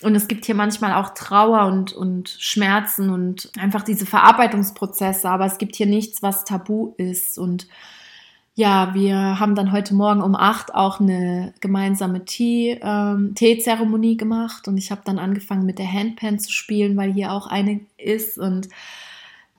[0.02, 5.46] und es gibt hier manchmal auch Trauer und, und Schmerzen und einfach diese Verarbeitungsprozesse, aber
[5.46, 7.38] es gibt hier nichts, was tabu ist.
[7.38, 7.68] Und
[8.54, 14.68] ja, wir haben dann heute Morgen um acht auch eine gemeinsame Tee, ähm, Teezeremonie gemacht
[14.68, 18.36] und ich habe dann angefangen mit der Handpan zu spielen, weil hier auch eine ist
[18.38, 18.68] und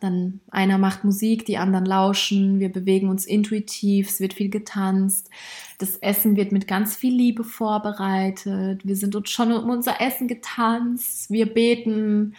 [0.04, 5.30] Dann einer macht Musik, die anderen lauschen, wir bewegen uns intuitiv, es wird viel getanzt.
[5.78, 8.86] Das Essen wird mit ganz viel Liebe vorbereitet.
[8.86, 11.32] Wir sind uns schon um unser Essen getanzt.
[11.32, 12.36] Wir beten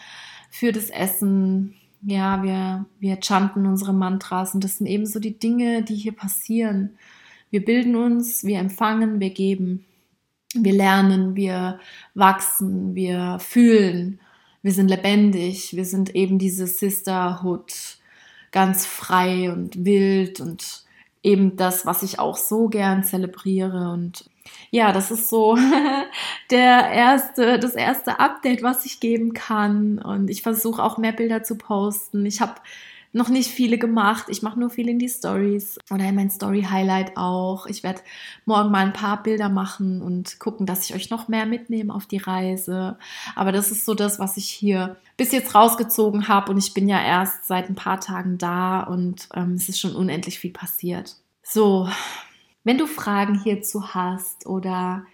[0.50, 1.72] für das Essen.
[2.02, 6.12] Ja, wir, wir chanten unsere Mantras und das sind eben so die Dinge, die hier
[6.12, 6.98] passieren.
[7.48, 9.86] Wir bilden uns, wir empfangen, wir geben.
[10.52, 11.80] Wir lernen, wir
[12.12, 14.20] wachsen, wir fühlen,
[14.64, 17.98] wir sind lebendig, wir sind eben diese Sisterhood,
[18.50, 20.84] ganz frei und wild und
[21.22, 23.90] eben das, was ich auch so gern zelebriere.
[23.92, 24.24] Und
[24.70, 25.58] ja, das ist so
[26.50, 29.98] der erste, das erste Update, was ich geben kann.
[29.98, 32.24] Und ich versuche auch mehr Bilder zu posten.
[32.24, 32.54] Ich habe
[33.14, 34.24] noch nicht viele gemacht.
[34.28, 37.66] Ich mache nur viel in die Stories oder in mein Story-Highlight auch.
[37.66, 38.00] Ich werde
[38.44, 42.06] morgen mal ein paar Bilder machen und gucken, dass ich euch noch mehr mitnehme auf
[42.06, 42.98] die Reise.
[43.36, 46.50] Aber das ist so das, was ich hier bis jetzt rausgezogen habe.
[46.50, 49.94] Und ich bin ja erst seit ein paar Tagen da und ähm, es ist schon
[49.94, 51.16] unendlich viel passiert.
[51.44, 51.88] So,
[52.64, 55.06] wenn du Fragen hierzu hast oder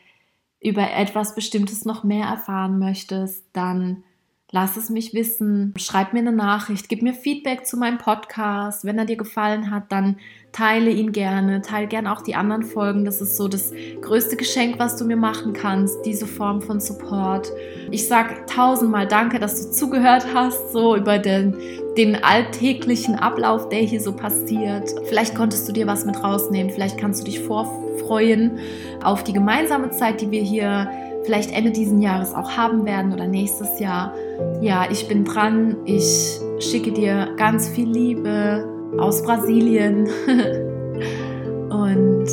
[0.58, 4.04] über etwas Bestimmtes noch mehr erfahren möchtest, dann
[4.52, 5.72] Lass es mich wissen.
[5.76, 6.88] Schreib mir eine Nachricht.
[6.88, 8.84] Gib mir Feedback zu meinem Podcast.
[8.84, 10.16] Wenn er dir gefallen hat, dann
[10.50, 11.62] teile ihn gerne.
[11.62, 13.04] Teile gerne auch die anderen Folgen.
[13.04, 13.72] Das ist so das
[14.02, 16.04] größte Geschenk, was du mir machen kannst.
[16.04, 17.52] Diese Form von Support.
[17.92, 21.54] Ich sag tausendmal Danke, dass du zugehört hast, so über den,
[21.96, 24.92] den alltäglichen Ablauf, der hier so passiert.
[25.04, 26.72] Vielleicht konntest du dir was mit rausnehmen.
[26.72, 28.58] Vielleicht kannst du dich vorfreuen
[29.04, 30.90] auf die gemeinsame Zeit, die wir hier
[31.30, 34.12] vielleicht Ende diesen Jahres auch haben werden oder nächstes Jahr.
[34.60, 35.76] Ja, ich bin dran.
[35.84, 38.68] Ich schicke dir ganz viel Liebe
[38.98, 40.08] aus Brasilien.
[41.70, 42.28] Und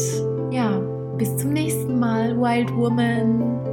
[0.50, 0.80] ja,
[1.16, 3.67] bis zum nächsten Mal, Wild Woman.